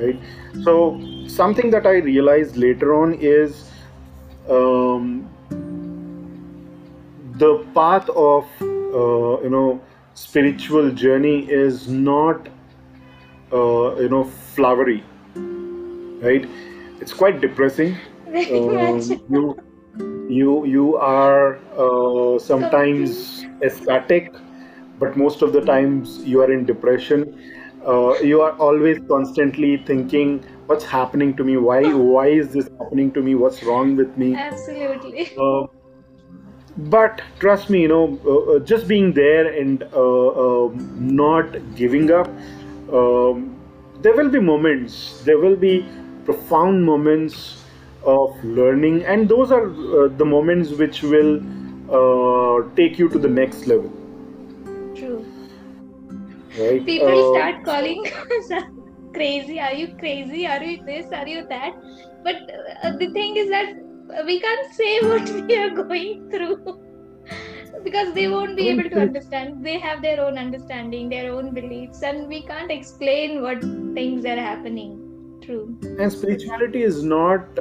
Right? 0.00 0.18
So 0.64 1.00
something 1.28 1.70
that 1.70 1.86
i 1.86 1.96
realized 2.06 2.56
later 2.56 2.94
on 2.94 3.14
is 3.14 3.70
um, 4.48 5.28
the 7.44 7.64
path 7.74 8.08
of 8.10 8.44
uh, 8.62 9.40
you 9.42 9.50
know 9.50 9.80
spiritual 10.14 10.90
journey 10.90 11.38
is 11.48 11.88
not 11.88 12.48
uh, 13.52 13.94
you 13.96 14.08
know 14.08 14.24
flowery 14.24 15.02
right? 16.20 16.48
It's 17.00 17.12
quite 17.12 17.40
depressing. 17.40 17.96
Um, 18.28 19.00
you 19.28 19.58
you 20.28 20.64
you 20.66 20.96
are 20.96 21.56
uh, 21.76 22.38
sometimes 22.38 23.44
ecstatic 23.62 24.32
but 24.98 25.16
most 25.16 25.42
of 25.42 25.52
the 25.52 25.60
times 25.62 26.18
you 26.24 26.40
are 26.42 26.52
in 26.52 26.64
depression 26.64 27.24
uh, 27.86 28.14
you 28.20 28.40
are 28.40 28.52
always 28.52 28.98
constantly 29.08 29.76
thinking 29.86 30.44
what's 30.66 30.84
happening 30.84 31.36
to 31.36 31.44
me 31.44 31.56
why 31.56 31.82
why 31.92 32.26
is 32.28 32.52
this 32.52 32.68
happening 32.78 33.12
to 33.12 33.22
me 33.22 33.34
what's 33.34 33.62
wrong 33.62 33.96
with 33.96 34.16
me 34.16 34.34
Absolutely. 34.34 35.36
uh, 35.36 35.66
but 36.96 37.22
trust 37.38 37.70
me 37.70 37.82
you 37.82 37.88
know 37.88 38.18
uh, 38.24 38.56
uh, 38.56 38.58
just 38.60 38.86
being 38.88 39.12
there 39.12 39.52
and 39.60 39.82
uh, 39.92 40.28
um 40.46 41.16
not 41.16 41.56
giving 41.74 42.10
up 42.10 42.28
um, 42.92 43.56
there 44.02 44.14
will 44.14 44.30
be 44.30 44.40
moments 44.40 45.22
there 45.24 45.38
will 45.38 45.56
be 45.56 45.86
profound 46.24 46.84
moments 46.84 47.60
of 48.04 48.44
learning 48.44 49.04
and 49.04 49.28
those 49.28 49.52
are 49.52 49.66
uh, 49.66 50.08
the 50.16 50.24
moments 50.24 50.70
which 50.70 51.02
will 51.02 51.40
uh, 51.90 52.62
take 52.76 52.98
you 52.98 53.08
to 53.08 53.18
the 53.18 53.28
next 53.28 53.66
level. 53.66 53.92
Right 56.60 56.84
People 56.86 57.20
Uh, 57.20 57.30
start 57.32 57.64
calling 57.64 58.04
crazy. 59.14 59.58
Are 59.60 59.72
you 59.74 59.88
crazy? 60.02 60.46
Are 60.46 60.62
you 60.62 60.84
this? 60.84 61.06
Are 61.12 61.26
you 61.26 61.46
that? 61.48 61.72
But 62.24 62.36
uh, 62.84 62.92
the 63.02 63.10
thing 63.18 63.36
is 63.36 63.48
that 63.50 63.74
we 64.26 64.40
can't 64.40 64.72
say 64.74 64.92
what 65.08 65.28
we 65.48 65.56
are 65.56 65.70
going 65.70 66.30
through 66.30 66.78
because 67.84 68.12
they 68.14 68.28
won't 68.28 68.56
be 68.56 68.68
able 68.70 68.88
to 68.90 69.00
understand. 69.00 69.64
They 69.64 69.78
have 69.78 70.02
their 70.02 70.20
own 70.24 70.38
understanding, 70.38 71.08
their 71.08 71.32
own 71.32 71.52
beliefs, 71.54 72.02
and 72.02 72.28
we 72.28 72.42
can't 72.46 72.70
explain 72.70 73.42
what 73.42 73.60
things 74.00 74.24
are 74.24 74.36
happening. 74.36 74.96
True. 75.42 75.76
and 75.98 76.12
spirituality 76.12 76.82
is 76.86 77.02
not 77.02 77.60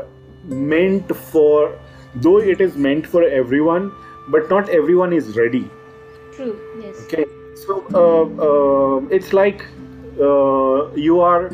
meant 0.71 1.13
for 1.15 1.79
though 2.25 2.37
it 2.53 2.59
is 2.65 2.75
meant 2.85 3.07
for 3.13 3.21
everyone 3.37 3.85
but 4.35 4.49
not 4.49 4.69
everyone 4.69 5.13
is 5.13 5.29
ready 5.37 5.61
True. 6.33 6.59
Yes. 6.81 6.99
Okay, 7.05 7.25
so 7.65 7.83
uh, 7.93 8.25
uh, 8.47 9.15
it's 9.17 9.33
like 9.33 9.65
uh, 10.19 10.93
you 10.95 11.19
are 11.19 11.47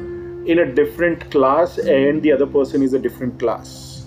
in 0.46 0.60
a 0.60 0.74
different 0.74 1.30
class 1.32 1.78
and 1.78 2.22
the 2.22 2.32
other 2.32 2.46
person 2.46 2.84
is 2.84 2.94
a 2.94 3.00
different 3.00 3.40
class. 3.40 4.06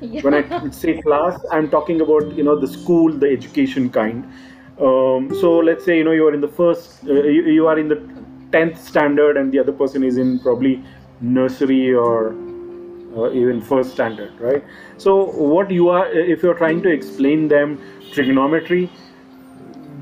Yeah. 0.00 0.22
When 0.22 0.34
I 0.34 0.70
say 0.70 1.00
class, 1.00 1.40
I'm 1.52 1.70
talking 1.70 2.00
about 2.00 2.36
you 2.36 2.42
know 2.42 2.58
the 2.58 2.66
school, 2.66 3.12
the 3.12 3.30
education 3.30 3.90
kind. 3.90 4.24
Um, 4.80 5.34
so 5.40 5.58
let's 5.58 5.84
say 5.84 5.98
you 5.98 6.04
know 6.04 6.12
you 6.12 6.26
are 6.26 6.34
in 6.34 6.40
the 6.40 6.48
first, 6.48 7.04
uh, 7.04 7.12
you, 7.12 7.44
you 7.44 7.66
are 7.66 7.78
in 7.78 7.88
the 7.88 8.02
tenth 8.52 8.80
standard, 8.80 9.36
and 9.36 9.52
the 9.52 9.58
other 9.58 9.72
person 9.72 10.04
is 10.04 10.18
in 10.18 10.38
probably 10.40 10.82
nursery 11.20 11.94
or 11.94 12.34
uh, 13.16 13.32
even 13.32 13.62
first 13.62 13.92
standard, 13.92 14.38
right? 14.38 14.62
So 14.98 15.24
what 15.24 15.70
you 15.70 15.88
are, 15.88 16.06
if 16.10 16.42
you're 16.42 16.58
trying 16.58 16.82
to 16.82 16.90
explain 16.90 17.48
them 17.48 17.80
trigonometry, 18.12 18.90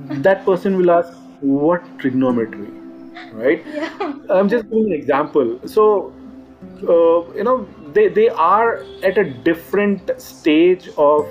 that 0.09 0.45
person 0.45 0.77
will 0.77 0.91
ask 0.91 1.17
what 1.45 1.83
trigonometry 1.99 2.69
right 3.33 3.65
yeah. 3.75 4.13
i'm 4.31 4.49
just 4.49 4.65
giving 4.71 4.87
an 4.87 4.93
example 4.93 5.59
so 5.67 6.13
uh, 6.89 7.33
you 7.39 7.45
know 7.45 7.67
they, 7.93 8.09
they 8.09 8.29
are 8.29 8.85
at 9.03 9.19
a 9.19 9.25
different 9.25 10.11
stage 10.21 10.89
of 10.97 11.27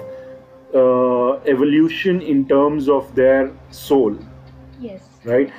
uh, 0.76 1.34
evolution 1.56 2.22
in 2.22 2.48
terms 2.48 2.90
of 2.90 3.14
their 3.16 3.52
soul 3.72 4.18
Yes. 4.80 5.02
right 5.24 5.52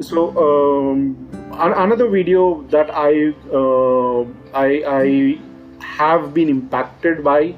so 0.00 0.24
um, 0.46 1.28
an- 1.52 1.72
another 1.84 2.08
video 2.08 2.62
that 2.74 2.90
i 2.90 3.32
uh, 3.60 4.20
i 4.54 4.68
i 5.02 5.38
have 5.80 6.32
been 6.34 6.48
impacted 6.48 7.24
by 7.24 7.54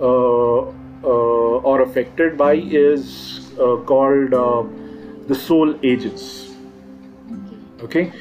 uh, 0.00 0.58
uh, 1.02 1.70
or 1.70 1.80
affected 1.82 2.36
by 2.36 2.52
is 2.54 3.50
uh, 3.58 3.76
called 3.92 4.34
uh, 4.34 4.62
the 5.30 5.38
soul 5.46 5.74
ages. 5.82 6.26
Okay. 7.38 7.58
okay 7.86 8.12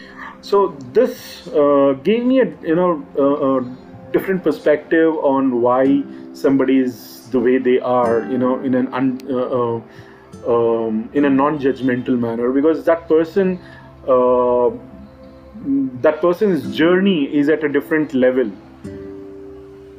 so 0.42 0.78
this 0.94 1.48
uh, 1.48 1.98
gave 2.04 2.26
me 2.26 2.40
a 2.40 2.46
you 2.62 2.76
know 2.76 3.06
a, 3.18 3.24
a 3.24 4.12
different 4.14 4.44
perspective 4.44 5.14
on 5.32 5.62
why 5.62 6.04
somebody 6.34 6.80
is 6.80 7.30
the 7.32 7.40
way 7.40 7.58
they 7.58 7.80
are 7.80 8.26
you 8.32 8.38
know 8.38 8.60
in 8.60 8.74
an 8.74 8.88
un, 8.94 9.20
uh, 9.30 9.36
uh, 9.36 9.82
um, 10.48 11.10
in 11.14 11.26
a 11.26 11.30
non-judgmental 11.30 12.18
manner. 12.18 12.52
Because 12.52 12.86
that 12.86 13.08
person 13.08 13.60
uh, 14.08 14.70
that 16.02 16.22
person's 16.22 16.76
journey 16.76 17.26
is 17.36 17.50
at 17.50 17.64
a 17.64 17.70
different 17.70 18.14
level 18.14 18.52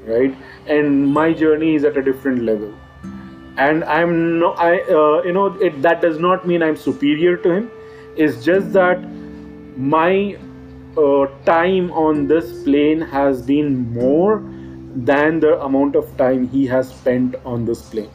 right? 0.07 0.35
And 0.67 1.13
my 1.13 1.33
journey 1.33 1.75
is 1.75 1.85
at 1.85 1.97
a 1.97 2.03
different 2.03 2.43
level 2.43 2.75
and 3.67 3.85
i'm 3.85 4.13
no 4.43 4.53
i 4.67 4.71
uh, 4.99 5.23
you 5.29 5.33
know 5.39 5.47
it 5.69 5.81
that 5.87 6.01
does 6.05 6.19
not 6.27 6.47
mean 6.47 6.63
i'm 6.63 6.77
superior 6.77 7.37
to 7.37 7.53
him. 7.59 7.71
It's 8.17 8.45
just 8.45 8.73
that 8.73 9.03
my 9.91 10.37
uh, 11.03 11.27
time 11.49 11.91
on 11.93 12.27
this 12.27 12.49
plane 12.65 13.01
has 13.01 13.43
been 13.51 13.93
more 13.93 14.43
than 15.11 15.39
the 15.45 15.53
amount 15.67 15.95
of 16.01 16.17
time 16.17 16.49
he 16.55 16.67
has 16.67 16.91
spent 16.95 17.37
on 17.45 17.65
this 17.65 17.83
plane 17.91 18.11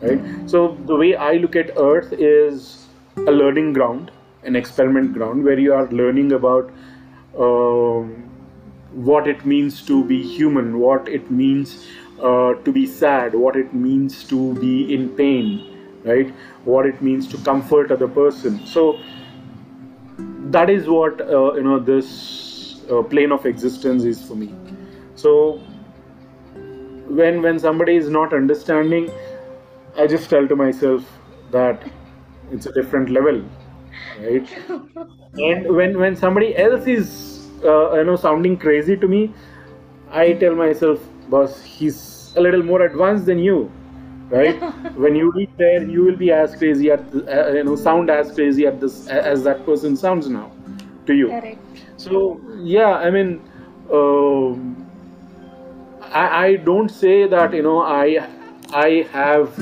right? 0.00 0.50
So 0.50 0.76
the 0.92 0.96
way 0.96 1.14
i 1.16 1.32
look 1.44 1.56
at 1.56 1.72
earth 1.76 2.12
is 2.28 2.86
a 3.16 3.36
learning 3.42 3.72
ground 3.74 4.10
an 4.42 4.56
experiment 4.56 5.12
ground 5.12 5.44
where 5.44 5.58
you 5.58 5.74
are 5.74 5.86
learning 5.88 6.32
about 6.32 6.70
um, 7.38 8.14
what 9.10 9.28
it 9.28 9.44
means 9.44 9.82
to 9.86 10.02
be 10.04 10.22
human 10.22 10.78
what 10.78 11.08
it 11.08 11.30
means 11.30 11.86
uh, 12.22 12.54
to 12.64 12.72
be 12.72 12.86
sad 12.86 13.34
what 13.34 13.56
it 13.56 13.74
means 13.74 14.24
to 14.24 14.54
be 14.60 14.94
in 14.94 15.08
pain 15.10 15.66
right? 16.04 16.32
What 16.64 16.86
it 16.86 17.02
means 17.02 17.28
to 17.28 17.38
comfort 17.38 17.90
other 17.92 18.08
person. 18.08 18.66
So 18.66 18.98
that 20.50 20.70
is 20.70 20.88
what 20.88 21.20
uh, 21.20 21.54
you 21.54 21.62
know 21.62 21.78
this 21.78 22.82
uh, 22.90 23.02
plane 23.02 23.32
of 23.32 23.46
existence 23.46 24.04
is 24.04 24.22
for 24.22 24.34
me. 24.34 24.54
So 25.14 25.60
when 27.06 27.42
when 27.42 27.58
somebody 27.58 27.96
is 27.96 28.08
not 28.08 28.32
understanding 28.32 29.10
i 29.98 30.06
just 30.06 30.30
tell 30.30 30.46
to 30.46 30.54
myself 30.54 31.08
that 31.50 31.82
it's 32.52 32.66
a 32.66 32.72
different 32.72 33.10
level 33.10 33.42
right? 34.20 34.48
And 35.48 35.74
when 35.76 35.98
when 35.98 36.14
somebody 36.14 36.56
else 36.56 36.86
is 36.86 37.48
uh, 37.64 37.94
you 37.94 38.04
know 38.04 38.14
sounding 38.14 38.56
crazy 38.56 38.96
to 38.96 39.08
me 39.08 39.32
i 40.10 40.32
tell 40.44 40.54
myself 40.54 41.09
boss 41.30 41.62
he's 41.62 42.32
a 42.36 42.40
little 42.40 42.62
more 42.62 42.82
advanced 42.82 43.26
than 43.26 43.38
you 43.38 43.70
right 44.28 44.60
when 45.04 45.16
you 45.16 45.30
reach 45.32 45.50
there 45.56 45.82
you 45.82 46.04
will 46.04 46.16
be 46.16 46.30
as 46.30 46.54
crazy 46.56 46.90
at 46.90 47.10
the, 47.12 47.20
uh, 47.26 47.52
you 47.52 47.64
know 47.64 47.76
sound 47.76 48.10
as 48.10 48.32
crazy 48.32 48.66
at 48.66 48.80
this 48.80 49.08
as 49.08 49.42
that 49.44 49.64
person 49.64 49.96
sounds 49.96 50.28
now 50.28 50.50
to 51.06 51.14
you 51.14 51.28
Correct. 51.28 51.82
so 51.96 52.40
yeah 52.58 52.94
i 53.06 53.10
mean 53.10 53.40
um 53.92 54.76
I, 56.02 56.44
I 56.44 56.56
don't 56.56 56.88
say 56.88 57.26
that 57.26 57.54
you 57.54 57.62
know 57.62 57.82
i 57.82 58.28
i 58.72 59.06
have 59.12 59.58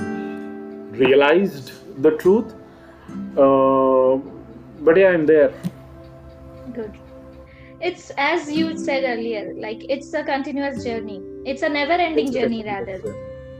realized 1.01 1.73
the 2.03 2.13
truth 2.13 2.55
uh, 3.37 4.17
but 4.81 4.97
yeah 4.97 5.11
i'm 5.11 5.27
there 5.27 5.53
Good. 6.73 6.99
It's 7.81 8.11
as 8.19 8.51
you 8.51 8.77
said 8.77 9.05
earlier, 9.05 9.55
like 9.57 9.85
it's 9.89 10.13
a 10.13 10.23
continuous 10.25 10.85
journey. 10.85 11.23
It's 11.51 11.63
a 11.63 11.69
never 11.69 11.93
ending 11.93 12.31
journey, 12.33 12.63
rather. 12.65 13.01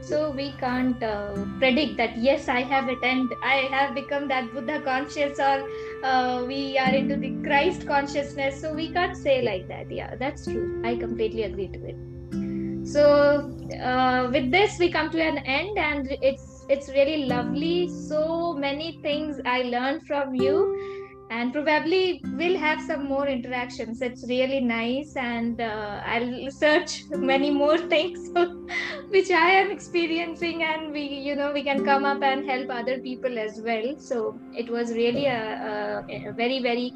So 0.01 0.31
we 0.31 0.51
can't 0.59 1.01
uh, 1.03 1.33
predict 1.59 1.97
that, 1.97 2.17
yes, 2.17 2.47
I 2.47 2.61
have 2.61 2.87
attained, 2.87 3.33
I 3.43 3.57
have 3.71 3.95
become 3.95 4.27
that 4.29 4.53
Buddha 4.53 4.81
conscious, 4.81 5.39
or 5.39 5.57
uh, 6.03 6.45
we 6.45 6.77
are 6.77 6.93
into 6.93 7.17
the 7.17 7.31
Christ 7.43 7.87
consciousness. 7.87 8.61
So 8.61 8.73
we 8.73 8.91
can't 8.93 9.17
say 9.17 9.41
like 9.41 9.67
that. 9.67 9.91
Yeah, 9.91 10.15
that's 10.15 10.45
true. 10.45 10.81
I 10.85 10.95
completely 10.95 11.43
agree 11.43 11.67
to 11.67 11.79
it. 11.91 12.87
So 12.87 13.03
uh, 13.83 14.29
with 14.31 14.51
this, 14.51 14.79
we 14.79 14.91
come 14.91 15.11
to 15.11 15.21
an 15.21 15.39
end, 15.39 15.77
and 15.77 16.07
it's 16.21 16.65
it's 16.69 16.89
really 16.89 17.25
lovely. 17.25 17.89
So 18.07 18.53
many 18.53 18.99
things 19.01 19.41
I 19.45 19.63
learned 19.63 20.07
from 20.07 20.33
you 20.33 20.98
and 21.29 21.53
probably 21.53 22.21
we'll 22.37 22.57
have 22.57 22.81
some 22.81 23.05
more 23.05 23.27
interactions 23.27 24.01
it's 24.01 24.27
really 24.27 24.59
nice 24.59 25.15
and 25.15 25.61
uh, 25.61 26.01
i'll 26.05 26.49
search 26.51 27.03
many 27.11 27.51
more 27.51 27.77
things 27.95 28.29
which 29.09 29.31
I 29.31 29.49
am 29.51 29.71
experiencing, 29.71 30.63
and 30.63 30.91
we, 30.91 31.01
you 31.01 31.35
know, 31.35 31.51
we 31.51 31.63
can 31.63 31.83
come 31.83 32.05
up 32.05 32.21
and 32.21 32.45
help 32.45 32.69
other 32.69 32.99
people 32.99 33.37
as 33.37 33.61
well. 33.61 33.95
So 33.97 34.39
it 34.55 34.69
was 34.69 34.91
really 34.91 35.25
a, 35.25 36.03
a, 36.09 36.29
a 36.29 36.33
very, 36.33 36.61
very 36.61 36.93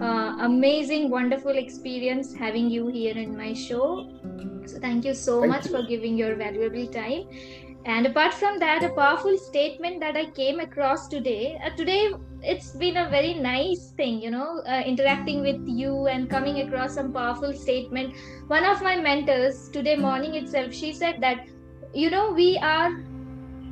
uh, 0.00 0.36
amazing, 0.40 1.10
wonderful 1.10 1.56
experience 1.56 2.34
having 2.34 2.70
you 2.70 2.88
here 2.88 3.16
in 3.16 3.36
my 3.36 3.52
show. 3.52 4.08
So 4.66 4.78
thank 4.78 5.04
you 5.04 5.14
so 5.14 5.40
Thank 5.40 5.52
much 5.52 5.66
you. 5.66 5.72
for 5.72 5.82
giving 5.82 6.16
your 6.16 6.34
valuable 6.36 6.86
time. 6.86 7.24
And 7.86 8.06
apart 8.06 8.34
from 8.34 8.58
that, 8.58 8.84
a 8.84 8.90
powerful 8.90 9.38
statement 9.38 10.00
that 10.00 10.14
I 10.14 10.26
came 10.26 10.60
across 10.60 11.08
today. 11.08 11.58
Uh, 11.64 11.70
today, 11.70 12.12
it's 12.42 12.72
been 12.72 12.98
a 12.98 13.08
very 13.08 13.32
nice 13.32 13.92
thing, 13.96 14.20
you 14.20 14.30
know, 14.30 14.60
uh, 14.68 14.82
interacting 14.84 15.40
with 15.40 15.66
you 15.66 16.06
and 16.06 16.28
coming 16.28 16.60
across 16.60 16.94
some 16.94 17.10
powerful 17.10 17.54
statement. 17.54 18.14
One 18.48 18.64
of 18.64 18.82
my 18.82 18.96
mentors 18.96 19.70
today 19.70 19.96
morning 19.96 20.34
itself, 20.34 20.74
she 20.74 20.92
said 20.92 21.22
that, 21.22 21.46
you 21.94 22.10
know, 22.10 22.32
we 22.32 22.58
are, 22.58 23.02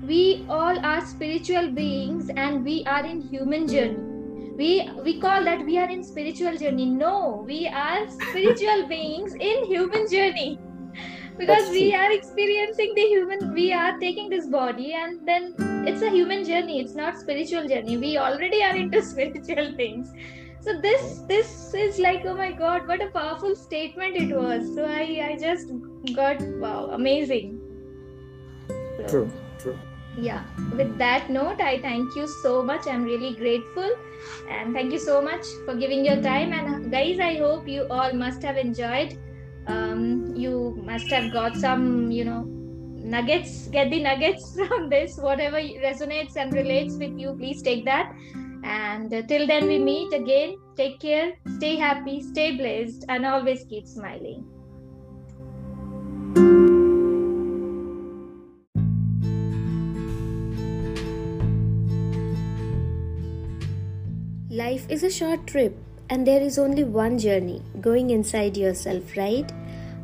we 0.03 0.47
all 0.49 0.79
are 0.79 1.05
spiritual 1.05 1.71
beings 1.71 2.31
and 2.31 2.64
we 2.64 2.85
are 2.87 3.05
in 3.05 3.21
human 3.21 3.68
journey. 3.68 3.99
We 4.57 4.90
we 5.05 5.21
call 5.21 5.44
that 5.44 5.64
we 5.64 5.79
are 5.79 5.88
in 5.88 6.03
spiritual 6.03 6.57
journey. 6.57 6.87
No, 6.87 7.44
we 7.47 7.68
are 7.68 8.09
spiritual 8.11 8.88
beings 8.88 9.35
in 9.35 9.66
human 9.66 10.09
journey 10.11 10.59
because 11.38 11.64
That's 11.64 11.70
we 11.70 11.90
true. 11.90 12.01
are 12.01 12.12
experiencing 12.12 12.94
the 12.94 13.03
human 13.03 13.53
we 13.55 13.72
are 13.72 13.98
taking 13.98 14.29
this 14.29 14.46
body 14.46 14.92
and 14.94 15.27
then 15.27 15.55
it's 15.90 16.03
a 16.03 16.11
human 16.11 16.44
journey 16.44 16.81
it's 16.81 16.94
not 16.94 17.18
spiritual 17.18 17.68
journey. 17.68 17.96
We 17.96 18.18
already 18.18 18.62
are 18.62 18.74
into 18.77 19.03
spiritual 19.12 19.72
things. 19.77 20.12
So 20.61 20.81
this 20.81 21.20
this 21.29 21.72
is 21.74 21.98
like 21.98 22.24
oh 22.27 22.35
my 22.35 22.53
god 22.53 22.87
what 22.88 23.01
a 23.03 23.11
powerful 23.11 23.55
statement 23.57 24.16
it 24.16 24.35
was. 24.37 24.74
So 24.74 24.85
i 24.85 25.05
i 25.31 25.37
just 25.40 25.68
got 26.14 26.40
wow 26.64 26.90
amazing. 26.92 27.61
So, 28.96 29.07
True, 29.09 29.31
true. 29.59 29.79
yeah. 30.16 30.42
With 30.77 30.98
that 30.98 31.31
note 31.31 31.61
i 31.61 31.81
thank 31.81 32.16
you 32.16 32.27
so 32.42 32.62
much. 32.62 32.87
I'm 32.88 33.05
really 33.05 33.35
grateful. 33.37 33.90
And 34.51 34.74
thank 34.74 34.92
you 34.92 34.98
so 34.98 35.22
much 35.22 35.46
for 35.64 35.74
giving 35.77 36.05
your 36.05 36.20
time. 36.20 36.53
And 36.53 36.74
uh, 36.74 36.88
guys 36.98 37.20
i 37.20 37.37
hope 37.37 37.68
you 37.68 37.87
all 37.88 38.12
must 38.12 38.42
have 38.42 38.57
enjoyed 38.57 39.16
um, 39.68 40.35
you 40.35 40.81
must 40.85 41.09
have 41.09 41.33
got 41.33 41.57
some 41.57 42.11
you 42.11 42.24
know 42.24 42.42
nuggets 43.14 43.68
get 43.68 43.90
the 43.90 44.02
nuggets 44.02 44.59
from 44.68 44.88
this 44.88 45.16
whatever 45.18 45.57
resonates 45.87 46.37
and 46.37 46.52
relates 46.52 46.94
with 46.96 47.18
you 47.18 47.35
please 47.38 47.62
take 47.62 47.85
that. 47.85 48.14
And 48.64 49.12
uh, 49.14 49.22
till 49.22 49.46
then 49.46 49.66
we 49.68 49.78
meet 49.78 50.12
again. 50.12 50.57
Take 50.76 51.00
care 51.00 51.33
stay 51.57 51.76
happy 51.76 52.20
stay 52.22 52.57
blessed 52.57 53.04
and 53.09 53.26
always 53.26 53.64
keep 53.68 53.87
smiling. 53.87 54.44
Life 64.50 64.87
is 64.88 65.02
a 65.04 65.11
short 65.11 65.46
trip, 65.46 65.76
and 66.11 66.26
there 66.26 66.40
is 66.40 66.59
only 66.59 66.83
one 66.83 67.18
journey 67.18 67.62
going 67.81 68.11
inside 68.11 68.57
yourself, 68.57 69.16
right? 69.16 69.52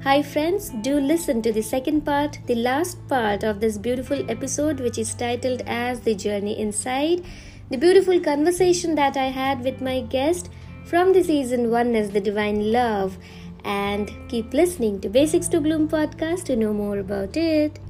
Hi, 0.05 0.23
friends, 0.23 0.69
do 0.83 1.01
listen 1.01 1.41
to 1.41 1.51
the 1.51 1.63
second 1.63 2.03
part, 2.03 2.39
the 2.45 2.55
last 2.55 2.99
part 3.09 3.43
of 3.43 3.59
this 3.59 3.79
beautiful 3.79 4.31
episode, 4.31 4.79
which 4.79 4.99
is 4.99 5.15
titled 5.15 5.63
as 5.67 6.01
The 6.01 6.15
Journey 6.15 6.61
Inside. 6.61 7.25
The 7.71 7.79
beautiful 7.79 8.21
conversation 8.21 8.97
that 8.97 9.17
I 9.17 9.29
had 9.31 9.65
with 9.65 9.81
my 9.81 10.03
guest 10.03 10.51
from 10.85 11.15
the 11.15 11.25
season 11.25 11.71
one 11.71 11.95
is 11.95 12.11
The 12.11 12.21
Divine 12.21 12.71
Love. 12.71 13.17
And 13.65 14.13
keep 14.29 14.53
listening 14.53 15.01
to 15.01 15.09
Basics 15.09 15.49
to 15.49 15.61
Bloom 15.63 15.89
podcast 15.89 16.45
to 16.45 16.57
know 16.57 16.75
more 16.75 16.99
about 16.99 17.39
it. 17.39 17.81